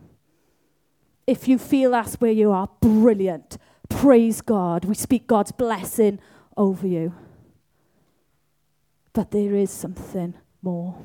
If 1.27 1.47
you 1.47 1.59
feel 1.59 1.91
that's 1.91 2.15
where 2.23 2.33
you 2.33 2.53
are, 2.53 2.71
brilliant. 2.81 3.59
Praise 3.91 4.41
God. 4.41 4.87
We 4.87 4.95
speak 4.95 5.27
God's 5.27 5.53
blessing 5.53 6.21
over 6.57 6.87
you. 6.87 7.13
But 9.13 9.31
there 9.31 9.55
is 9.55 9.71
something 9.71 10.33
more. 10.63 10.97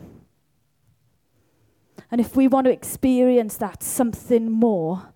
And 2.10 2.22
if 2.22 2.38
we 2.38 2.48
want 2.48 2.68
to 2.68 2.72
experience 2.72 3.58
that 3.58 3.84
something 3.84 4.50
more, 4.50 5.12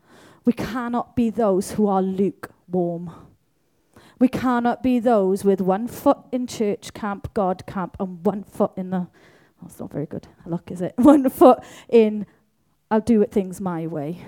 we 0.46 0.54
cannot 0.54 1.16
be 1.16 1.30
those 1.30 1.72
who 1.72 1.88
are 1.88 2.02
lukewarm. 2.02 3.12
We 4.20 4.28
cannot 4.28 4.84
be 4.84 5.00
those 5.00 5.44
with 5.44 5.62
one 5.62 5.88
foot 5.88 6.18
in 6.32 6.48
church 6.48 6.94
camp, 6.94 7.34
God 7.34 7.66
camp, 7.66 7.98
and 8.00 8.24
one 8.26 8.44
foot 8.44 8.72
in 8.78 8.90
the. 8.90 8.98
Oh, 8.98 9.10
that's 9.62 9.80
not 9.80 9.92
very 9.92 10.06
good. 10.06 10.28
Look, 10.46 10.72
is 10.72 10.82
it? 10.82 10.94
One 10.98 11.30
foot 11.30 11.60
in, 11.88 12.26
I'll 12.92 13.02
do 13.02 13.22
it 13.22 13.32
things 13.32 13.62
my 13.62 13.88
way. 13.88 14.26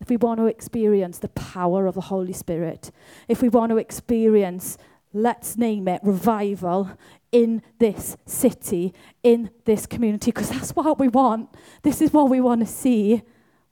If 0.00 0.08
we 0.08 0.16
want 0.16 0.40
to 0.40 0.46
experience 0.46 1.18
the 1.18 1.28
power 1.28 1.86
of 1.86 1.94
the 1.94 2.02
Holy 2.02 2.32
Spirit, 2.32 2.90
if 3.28 3.40
we 3.42 3.48
want 3.48 3.70
to 3.70 3.76
experience, 3.76 4.78
let's 5.12 5.56
name 5.56 5.88
it, 5.88 6.00
revival 6.02 6.90
in 7.32 7.62
this 7.78 8.16
city, 8.26 8.94
in 9.22 9.50
this 9.64 9.86
community, 9.86 10.30
because 10.30 10.50
that's 10.50 10.70
what 10.70 10.98
we 10.98 11.08
want. 11.08 11.48
This 11.82 12.00
is 12.00 12.12
what 12.12 12.28
we 12.28 12.40
want 12.40 12.60
to 12.60 12.66
see. 12.66 13.22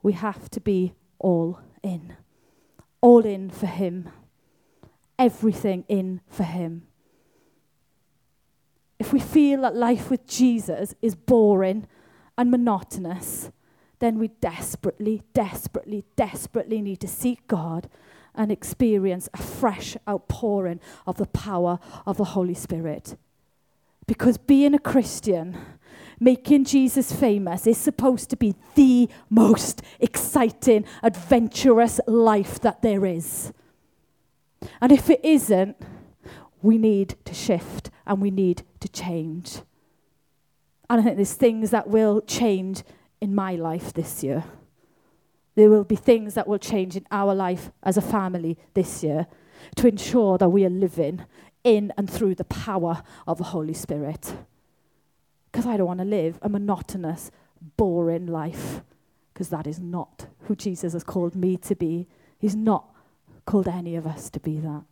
We 0.09 0.15
have 0.15 0.49
to 0.53 0.61
be 0.61 0.95
all 1.19 1.61
in. 1.83 2.17
All 3.03 3.27
in 3.27 3.51
for 3.51 3.67
Him. 3.67 4.09
Everything 5.19 5.85
in 5.87 6.23
for 6.31 6.45
Him. 6.45 6.87
If 8.99 9.13
we 9.13 9.21
feel 9.21 9.61
that 9.61 9.77
life 9.77 10.09
with 10.09 10.27
Jesus 10.27 10.95
is 11.03 11.15
boring 11.15 11.87
and 12.39 12.51
monotonous, 12.51 13.51
then 13.99 14.19
we 14.19 14.29
desperately, 14.29 15.25
desperately, 15.35 16.07
desperately 16.17 16.81
need 16.81 17.01
to 17.01 17.07
seek 17.07 17.47
God 17.47 17.91
and 18.35 18.51
experience 18.51 19.29
a 19.35 19.43
fresh 19.43 19.95
outpouring 20.09 20.81
of 21.07 21.19
the 21.19 21.27
power 21.27 21.81
of 22.07 22.17
the 22.17 22.33
Holy 22.33 22.55
Spirit. 22.55 23.15
Because 24.07 24.39
being 24.39 24.73
a 24.73 24.79
Christian, 24.79 25.59
making 26.21 26.65
Jesus 26.65 27.13
famous, 27.13 27.67
is 27.67 27.79
supposed 27.79 28.31
to 28.31 28.37
be 28.37 28.55
the 28.75 29.09
most 29.31 29.83
exciting, 30.01 30.85
adventurous 31.03 32.01
life 32.07 32.61
that 32.61 32.83
there 32.83 33.05
is. 33.05 33.53
And 34.81 34.93
if 34.93 35.09
it 35.11 35.21
isn't, 35.25 35.77
we 36.63 36.79
need 36.79 37.15
to 37.25 37.35
shift 37.35 37.91
and 38.07 38.21
we 38.21 38.31
need 38.31 38.63
to 38.81 38.89
change. 38.89 39.59
And 40.91 41.01
I 41.01 41.05
think 41.05 41.17
there's 41.17 41.35
things 41.35 41.71
that 41.71 41.89
will 41.89 42.21
change 42.23 42.83
in 43.21 43.35
my 43.35 43.55
life 43.55 43.93
this 43.93 44.23
year. 44.25 44.45
There 45.55 45.71
will 45.71 45.85
be 45.85 45.97
things 45.97 46.35
that 46.35 46.47
will 46.47 46.59
change 46.59 46.97
in 46.97 47.07
our 47.11 47.35
life 47.35 47.71
as 47.83 47.97
a 47.97 48.03
family 48.03 48.57
this 48.75 49.03
year 49.03 49.27
to 49.77 49.89
ensure 49.89 50.39
that 50.39 50.49
we 50.49 50.65
are 50.65 50.71
living 50.71 51.25
in 51.65 51.93
and 51.97 52.09
through 52.09 52.37
the 52.37 52.45
power 52.45 53.03
of 53.27 53.39
the 53.39 53.45
Holy 53.45 53.75
Spirit. 53.75 54.35
Because 55.51 55.67
I 55.67 55.77
don't 55.77 55.87
want 55.87 56.01
to 56.01 56.05
live 56.05 56.39
a 56.43 56.49
monotonous, 56.49 57.31
boring 57.77 58.27
life, 58.27 58.83
because 59.33 59.49
that 59.49 59.67
is 59.67 59.79
not 59.79 60.27
who 60.43 60.57
Jesus 60.57 60.93
has 60.93 61.05
called 61.05 61.35
me 61.35 61.57
to 61.59 61.75
be. 61.75 62.07
He's 62.39 62.57
not 62.57 62.87
called 63.45 63.69
any 63.69 63.97
of 63.97 64.07
us 64.07 64.29
to 64.31 64.41
be 64.41 64.59
that. 64.59 64.83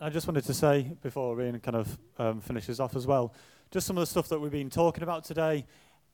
I 0.00 0.10
just 0.10 0.26
wanted 0.26 0.44
to 0.44 0.54
say 0.54 0.92
before 1.02 1.36
Rian 1.36 1.62
kind 1.62 1.76
of 1.76 1.98
um, 2.18 2.40
finishes 2.40 2.80
off 2.80 2.96
as 2.96 3.06
well, 3.06 3.32
just 3.70 3.86
some 3.86 3.96
of 3.96 4.02
the 4.02 4.06
stuff 4.06 4.28
that 4.28 4.40
we've 4.40 4.50
been 4.50 4.70
talking 4.70 5.02
about 5.02 5.24
today. 5.24 5.66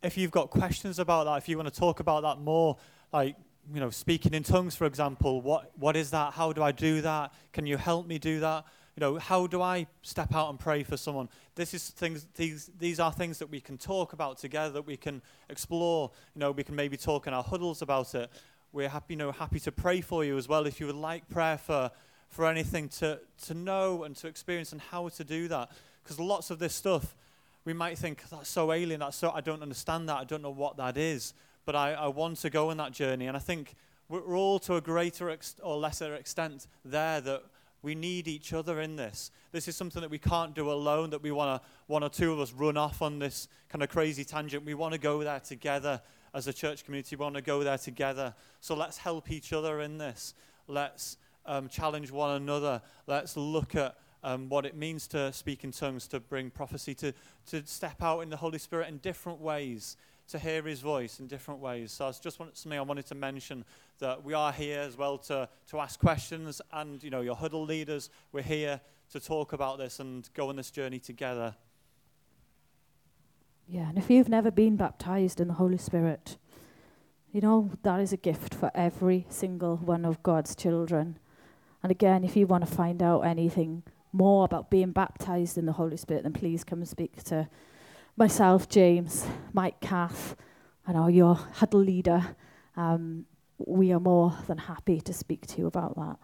If 0.03 0.17
you've 0.17 0.31
got 0.31 0.51
questions 0.51 0.99
about 0.99 1.25
that, 1.25 1.39
if 1.39 1.49
you 1.49 1.57
want 1.57 1.73
to 1.73 1.81
talk 1.81 2.01
about 2.01 2.23
that 2.23 2.39
more, 2.39 2.77
like 3.13 3.37
you 3.73 3.81
know, 3.81 3.91
speaking 3.91 4.35
in 4.35 4.43
tongues, 4.43 4.75
for 4.77 4.87
example, 4.87 5.41
what 5.41 5.73
what 5.77 5.97
is 5.97 6.11
that? 6.11 6.35
How 6.35 6.53
do 6.53 6.63
I 6.63 6.73
do 6.73 7.01
that? 7.03 7.33
Can 7.53 7.67
you 7.67 7.77
help 7.77 8.07
me 8.07 8.19
do 8.19 8.41
that? 8.41 8.65
You 9.01 9.07
know, 9.07 9.19
how 9.19 9.47
do 9.47 9.63
I 9.63 9.87
step 10.03 10.35
out 10.35 10.51
and 10.51 10.59
pray 10.59 10.83
for 10.83 10.99
someone? 10.99 11.31
This 11.55 11.73
is 11.73 11.89
things. 11.89 12.27
These 12.35 12.71
these 12.79 13.01
are 13.01 13.11
things 13.11 13.39
that 13.39 13.49
we 13.49 13.59
can 13.59 13.79
talk 13.79 14.13
about 14.13 14.37
together. 14.37 14.75
That 14.75 14.87
we 14.87 14.99
can 14.99 15.23
explore. 15.49 16.11
You 16.35 16.41
know, 16.41 16.51
we 16.51 16.65
can 16.65 16.77
maybe 16.77 16.99
talk 16.99 17.27
in 17.27 17.33
our 17.33 17.43
huddles 17.43 17.81
about 17.81 18.15
it. 18.15 18.31
We're 18.73 18.91
happy, 18.91 19.15
you 19.15 19.17
know, 19.17 19.33
happy 19.33 19.59
to 19.61 19.73
pray 19.73 20.03
for 20.03 20.23
you 20.23 20.37
as 20.37 20.49
well. 20.49 20.67
If 20.67 20.81
you 20.81 20.87
would 20.87 20.97
like 20.97 21.27
prayer 21.31 21.57
for 21.57 21.91
for 22.29 22.45
anything 22.45 22.91
to 22.99 23.21
to 23.47 23.55
know 23.55 24.05
and 24.05 24.15
to 24.17 24.29
experience 24.29 24.73
and 24.73 24.83
how 24.83 25.09
to 25.09 25.25
do 25.25 25.49
that, 25.49 25.71
because 26.03 26.21
lots 26.21 26.51
of 26.51 26.59
this 26.59 26.75
stuff 26.75 27.17
we 27.65 27.73
might 27.73 27.97
think 27.97 28.29
that's 28.29 28.51
so 28.51 28.71
alien, 28.71 29.01
that's 29.01 29.17
so 29.17 29.31
I 29.31 29.41
don't 29.41 29.63
understand 29.63 30.11
that, 30.11 30.19
I 30.19 30.25
don't 30.25 30.43
know 30.43 30.51
what 30.51 30.77
that 30.77 30.99
is, 30.99 31.33
but 31.65 31.75
I, 31.75 31.95
I 31.95 32.09
want 32.09 32.37
to 32.41 32.51
go 32.51 32.69
on 32.69 32.77
that 32.77 32.93
journey. 32.93 33.29
And 33.29 33.37
I 33.37 33.41
think 33.41 33.77
we're 34.11 34.37
all 34.37 34.59
to 34.59 34.75
a 34.75 34.83
greater 34.83 35.31
ex- 35.31 35.57
or 35.63 35.79
lesser 35.79 36.15
extent 36.17 36.67
there 36.85 37.23
that 37.23 37.45
we 37.83 37.95
need 37.95 38.29
each 38.29 38.53
other 38.53 38.81
in 38.81 38.97
this. 38.97 39.31
This 39.53 39.69
is 39.69 39.77
something 39.77 40.03
that 40.03 40.11
we 40.11 40.19
can't 40.19 40.55
do 40.55 40.71
alone, 40.71 41.11
that 41.11 41.23
we 41.23 41.31
want 41.31 41.63
to, 41.63 41.69
one 41.87 42.03
or 42.03 42.11
two 42.11 42.33
of 42.33 42.41
us 42.41 42.53
run 42.53 42.77
off 42.77 43.03
on 43.03 43.19
this 43.19 43.49
kind 43.69 43.83
of 43.83 43.89
crazy 43.89 44.25
tangent. 44.25 44.65
We 44.65 44.75
want 44.75 44.93
to 44.93 45.01
go 45.01 45.23
there 45.23 45.41
together 45.41 46.01
as 46.35 46.47
a 46.47 46.53
church 46.53 46.85
community. 46.85 47.17
We 47.17 47.23
want 47.23 47.37
to 47.37 47.43
go 47.43 47.65
there 47.65 47.79
together. 47.79 48.35
So 48.61 48.75
let's 48.75 48.99
help 48.99 49.31
each 49.31 49.53
other 49.53 49.81
in 49.81 49.99
this. 49.99 50.35
Let's 50.69 51.17
um, 51.47 51.69
challenge 51.69 52.11
one 52.11 52.37
another. 52.37 52.83
Let's 53.07 53.37
look 53.37 53.75
at 53.75 53.97
um, 54.23 54.49
what 54.49 54.67
it 54.67 54.77
means 54.77 55.07
to 55.09 55.33
speak 55.33 55.65
in 55.65 55.73
tongues, 55.73 56.07
to 56.09 56.21
bring 56.21 56.51
prophecy, 56.51 56.95
to, 56.97 57.15
to 57.47 57.67
step 57.67 58.03
out 58.03 58.21
in 58.21 58.29
the 58.29 58.37
Holy 58.37 58.59
Spirit 58.59 58.89
in 58.89 58.99
different 58.99 59.41
ways, 59.41 59.97
to 60.31 60.39
hear 60.39 60.63
His 60.63 60.81
voice 60.81 61.21
in 61.21 61.27
different 61.27 61.61
ways. 61.61 61.93
So 61.93 62.09
it's 62.09 62.21
just 62.21 62.39
wanted 62.39 62.57
something 62.57 62.79
I 62.79 62.83
wanted 62.83 63.07
to 63.07 63.15
mention 63.15 63.65
that 63.99 64.25
we 64.25 64.35
are 64.35 64.53
here 64.53 64.81
as 64.81 64.97
well 64.97 65.19
to, 65.19 65.49
to 65.69 65.79
ask 65.79 66.01
questions, 66.01 66.61
and 66.73 67.03
you 67.03 67.11
know, 67.11 67.21
your 67.21 67.37
huddle 67.37 67.65
leaders, 67.65 68.11
we're 68.33 68.43
here 68.43 68.81
to 69.13 69.21
talk 69.21 69.53
about 69.53 69.79
this 69.79 70.01
and 70.01 70.29
go 70.35 70.49
on 70.49 70.57
this 70.57 70.71
journey 70.71 70.99
together. 70.99 71.55
Yeah, 73.69 73.89
and 73.89 73.99
if 73.99 74.11
you've 74.11 74.29
never 74.29 74.51
been 74.51 74.77
baptized 74.77 75.41
in 75.41 75.49
the 75.49 75.55
Holy 75.55 75.79
Spirit, 75.79 76.37
you 77.33 77.41
know, 77.41 77.71
that 77.83 78.01
is 78.01 78.13
a 78.13 78.17
gift 78.17 78.55
for 78.55 78.71
every 78.75 79.27
single 79.29 79.77
one 79.77 80.05
of 80.05 80.23
God's 80.23 80.57
children. 80.57 81.19
And 81.83 81.93
again, 81.93 82.25
if 82.25 82.37
you 82.37 82.47
want 82.47 82.67
to 82.67 82.75
find 82.75 83.03
out 83.03 83.21
anything 83.21 83.85
more 84.13 84.45
about 84.45 84.71
being 84.71 84.91
baptized 84.91 85.57
in 85.57 85.67
the 85.67 85.73
Holy 85.73 85.97
Spirit, 85.97 86.25
then 86.25 86.33
please 86.33 86.65
come 86.65 86.81
and 86.81 86.89
speak 86.89 87.23
to 87.25 87.49
myself, 88.21 88.69
James, 88.69 89.27
Mike, 89.53 89.81
Kath, 89.81 90.37
and 90.87 90.97
our 90.97 91.11
your 91.11 91.35
huddle 91.35 91.81
leader. 91.81 92.37
Um, 92.77 93.27
we 93.59 93.93
are 93.93 93.99
more 93.99 94.37
than 94.47 94.59
happy 94.59 95.01
to 95.01 95.13
speak 95.13 95.47
to 95.49 95.59
you 95.59 95.67
about 95.67 95.97
that. 95.97 96.17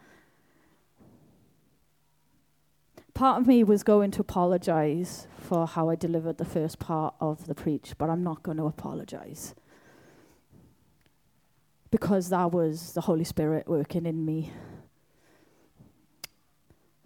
Part 3.14 3.40
of 3.40 3.46
me 3.46 3.64
was 3.64 3.82
going 3.82 4.10
to 4.12 4.20
apologize 4.20 5.26
for 5.40 5.66
how 5.66 5.88
I 5.88 5.96
delivered 5.96 6.38
the 6.38 6.44
first 6.44 6.78
part 6.78 7.14
of 7.18 7.46
the 7.46 7.54
preach, 7.54 7.94
but 7.98 8.10
I'm 8.10 8.22
not 8.22 8.42
going 8.42 8.58
to 8.58 8.66
apologize. 8.66 9.54
Because 11.90 12.28
that 12.28 12.52
was 12.52 12.92
the 12.92 13.00
Holy 13.00 13.24
Spirit 13.24 13.66
working 13.66 14.06
in 14.06 14.24
me 14.24 14.52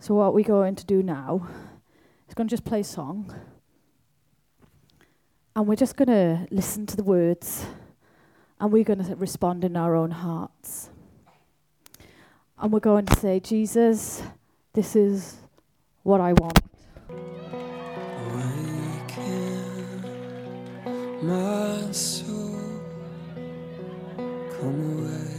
so 0.01 0.15
what 0.15 0.33
we're 0.33 0.45
going 0.45 0.77
to 0.77 0.87
do 0.87 1.03
now 1.03 1.47
is 2.27 2.35
going 2.35 2.49
to 2.49 2.51
just 2.51 2.65
play 2.65 2.81
a 2.81 2.85
song. 2.85 3.35
And 5.57 5.67
we're 5.67 5.77
just 5.77 5.97
going 5.97 6.09
to 6.09 6.47
listen 6.51 6.87
to 6.87 6.97
the 6.97 7.03
words 7.03 7.67
and 8.61 8.73
we're 8.73 8.85
going 8.85 9.05
to 9.05 9.17
respond 9.17 9.65
in 9.65 9.77
our 9.77 9.97
own 9.97 10.11
hearts. 10.11 10.91
And 12.59 12.73
we're 12.73 12.81
going 12.81 13.07
to 13.07 13.17
say, 13.19 13.41
Jesus, 13.41 14.23
this 14.75 14.95
is 14.95 15.37
what 16.03 16.21
I 16.21 16.35
want. 16.35 16.59
my 21.23 21.93
soul, 21.93 22.59
come 24.57 24.99
away. 24.99 25.31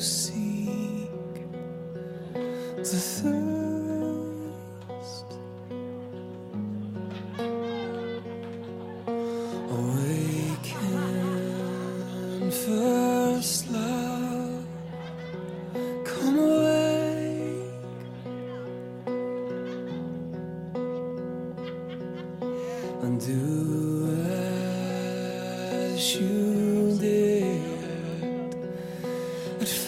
Awaken. 0.00 0.30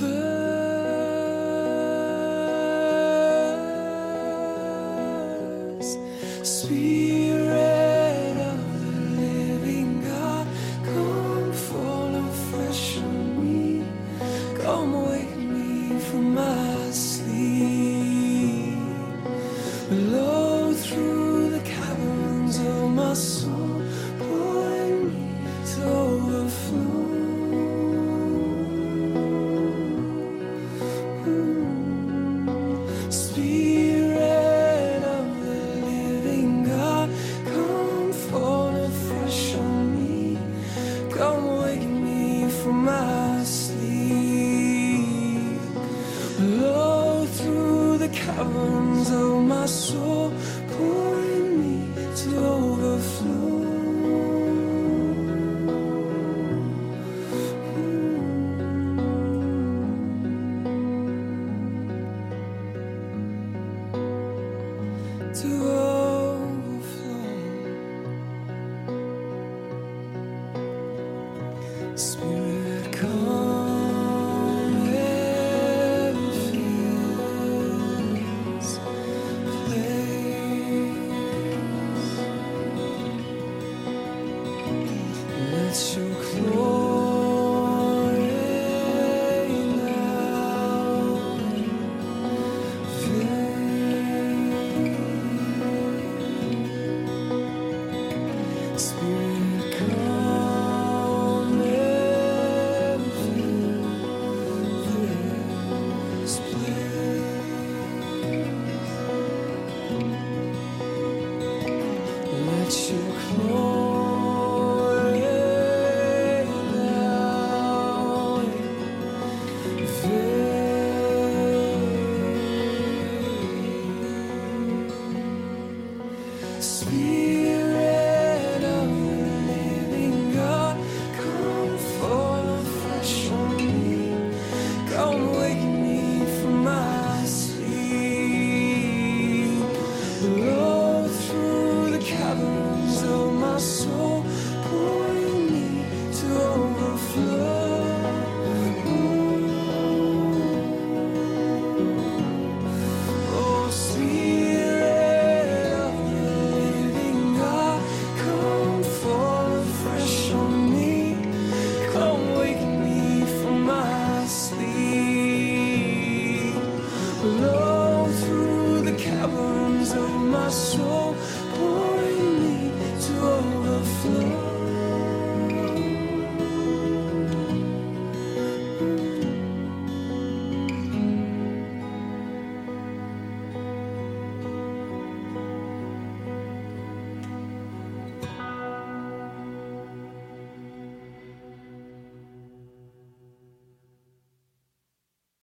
First, 0.03 0.19
Spirit 6.43 7.12
to 65.35 65.82